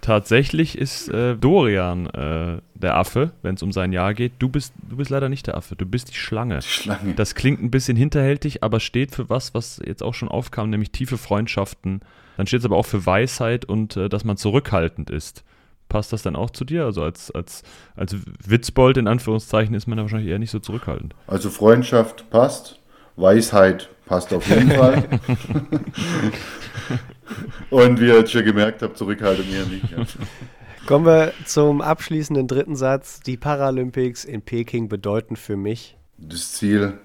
Tatsächlich 0.05 0.77
ist 0.77 1.09
äh, 1.09 1.35
Dorian 1.35 2.05
äh, 2.11 2.61
der 2.75 2.95
Affe, 2.95 3.33
wenn 3.41 3.55
es 3.55 3.63
um 3.63 3.73
sein 3.73 3.91
Jahr 3.91 4.13
geht. 4.13 4.33
Du 4.39 4.51
bist, 4.51 4.75
du 4.87 4.97
bist 4.97 5.09
leider 5.09 5.31
nicht 5.31 5.47
der 5.47 5.57
Affe, 5.57 5.77
du 5.77 5.87
bist 5.87 6.11
die 6.11 6.15
Schlange. 6.15 6.59
Die 6.59 6.69
Schlange. 6.69 7.15
Das 7.15 7.35
klingt 7.35 7.63
ein 7.63 7.71
bisschen 7.71 7.97
hinterhältig, 7.97 8.63
aber 8.63 8.81
steht 8.81 9.13
für 9.13 9.31
was, 9.31 9.55
was 9.55 9.81
jetzt 9.83 10.03
auch 10.03 10.13
schon 10.13 10.29
aufkam, 10.29 10.69
nämlich 10.69 10.91
tiefe 10.91 11.17
Freundschaften. 11.17 12.03
Dann 12.37 12.47
steht 12.47 12.61
es 12.61 12.67
aber 12.67 12.77
auch 12.77 12.85
für 12.85 13.07
Weisheit 13.07 13.65
und 13.65 13.97
äh, 13.97 14.11
dass 14.11 14.25
man 14.25 14.37
zurückhaltend 14.37 15.09
ist. 15.09 15.43
Passt 15.89 16.13
das 16.13 16.21
dann 16.21 16.37
auch 16.37 16.51
zu 16.51 16.67
dir? 16.67 16.85
Also 16.85 17.03
als, 17.03 17.31
als, 17.31 17.63
als 17.97 18.15
Witzbold 18.47 18.99
in 18.99 19.09
Anführungszeichen 19.09 19.75
ist 19.75 19.87
man 19.87 19.97
da 19.97 20.03
wahrscheinlich 20.03 20.29
eher 20.29 20.39
nicht 20.39 20.51
so 20.51 20.59
zurückhaltend. 20.59 21.15
Also 21.27 21.49
Freundschaft 21.49 22.29
passt, 22.29 22.79
Weisheit 23.17 23.89
passt 24.05 24.35
auf 24.35 24.47
jeden 24.51 24.71
Fall. 24.73 25.03
und 27.71 28.01
wie 28.01 28.07
ihr 28.09 28.19
jetzt 28.19 28.33
schon 28.33 28.45
gemerkt 28.45 28.83
habt, 28.83 28.97
Zurückhaltung 28.97 29.47
eher 29.51 29.67
nicht. 29.67 29.91
Ja. 29.91 30.05
Kommen 30.87 31.07
wir 31.07 31.33
zum 31.47 31.81
abschließenden 31.81 32.47
dritten 32.47 32.77
Satz. 32.77 33.21
Die 33.21 33.39
Paralympics 33.39 34.25
in 34.25 34.43
Peking 34.43 34.89
bedeuten 34.89 35.37
für 35.37 35.57
mich. 35.57 35.97
Das 36.19 36.53
Ziel 36.53 36.99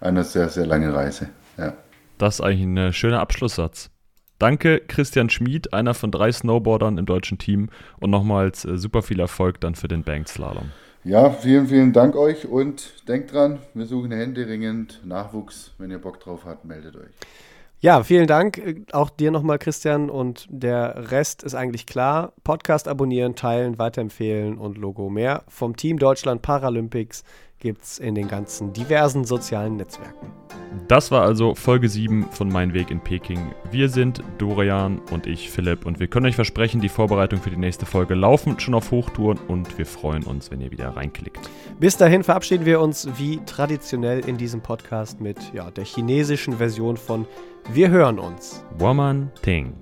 einer 0.00 0.24
sehr, 0.24 0.48
sehr 0.48 0.66
langen 0.66 0.90
Reise. 0.90 1.28
Ja. 1.58 1.74
Das 2.18 2.36
ist 2.36 2.40
eigentlich 2.40 2.62
ein 2.62 2.76
äh, 2.76 2.92
schöner 2.92 3.20
Abschlusssatz. 3.20 3.90
Danke, 4.38 4.80
Christian 4.86 5.30
Schmid, 5.30 5.72
einer 5.72 5.94
von 5.94 6.10
drei 6.10 6.30
Snowboardern 6.30 6.98
im 6.98 7.06
deutschen 7.06 7.38
Team 7.38 7.70
und 8.00 8.10
nochmals 8.10 8.64
äh, 8.64 8.78
super 8.78 9.02
viel 9.02 9.20
Erfolg 9.20 9.60
dann 9.60 9.74
für 9.74 9.88
den 9.88 10.02
Banked 10.02 10.28
Slalom. 10.28 10.70
ja, 11.04 11.30
vielen, 11.30 11.68
vielen 11.68 11.92
Dank 11.92 12.16
euch 12.16 12.46
und 12.46 13.06
denkt 13.08 13.32
dran, 13.32 13.60
wir 13.74 13.86
suchen 13.86 14.12
händeringend 14.12 15.00
Nachwuchs. 15.04 15.72
Wenn 15.78 15.90
ihr 15.90 15.98
Bock 15.98 16.20
drauf 16.20 16.44
habt, 16.44 16.64
meldet 16.64 16.96
euch. 16.96 17.12
Ja, 17.86 18.02
vielen 18.02 18.26
Dank. 18.26 18.58
äh, 18.58 18.74
Auch 18.90 19.10
dir 19.10 19.30
nochmal, 19.30 19.60
Christian. 19.60 20.10
Und 20.10 20.48
der 20.50 21.12
Rest 21.12 21.44
ist 21.44 21.54
eigentlich 21.54 21.86
klar. 21.86 22.32
Podcast 22.42 22.88
abonnieren, 22.88 23.36
teilen, 23.36 23.78
weiterempfehlen 23.78 24.58
und 24.58 24.76
Logo 24.76 25.08
mehr. 25.08 25.44
Vom 25.46 25.76
Team 25.76 25.96
Deutschland 25.96 26.42
Paralympics 26.42 27.22
gibt 27.60 27.84
es 27.84 28.00
in 28.00 28.16
den 28.16 28.26
ganzen 28.26 28.72
diversen 28.72 29.24
sozialen 29.24 29.76
Netzwerken. 29.76 30.32
Das 30.88 31.10
war 31.10 31.22
also 31.22 31.54
Folge 31.54 31.88
7 31.88 32.26
von 32.32 32.48
Mein 32.48 32.74
Weg 32.74 32.90
in 32.90 33.00
Peking. 33.00 33.54
Wir 33.70 33.88
sind 33.88 34.20
Dorian 34.38 35.00
und 35.12 35.26
ich, 35.26 35.50
Philipp, 35.50 35.86
und 35.86 36.00
wir 36.00 36.08
können 36.08 36.26
euch 36.26 36.34
versprechen, 36.34 36.80
die 36.80 36.88
Vorbereitung 36.88 37.40
für 37.40 37.50
die 37.50 37.56
nächste 37.56 37.86
Folge 37.86 38.14
laufen 38.14 38.58
schon 38.58 38.74
auf 38.74 38.90
Hochtouren 38.90 39.38
und 39.48 39.78
wir 39.78 39.86
freuen 39.86 40.24
uns, 40.24 40.50
wenn 40.50 40.60
ihr 40.60 40.70
wieder 40.70 40.90
reinklickt. 40.90 41.48
Bis 41.78 41.96
dahin 41.96 42.24
verabschieden 42.24 42.66
wir 42.66 42.80
uns 42.80 43.08
wie 43.16 43.40
traditionell 43.46 44.28
in 44.28 44.36
diesem 44.36 44.60
Podcast 44.60 45.20
mit 45.20 45.38
ja, 45.54 45.70
der 45.70 45.84
chinesischen 45.84 46.58
Version 46.58 46.96
von 46.96 47.26
Wir 47.72 47.90
hören 47.90 48.18
uns. 48.20 48.62
Woman 48.78 49.30
Ting. 49.42 49.74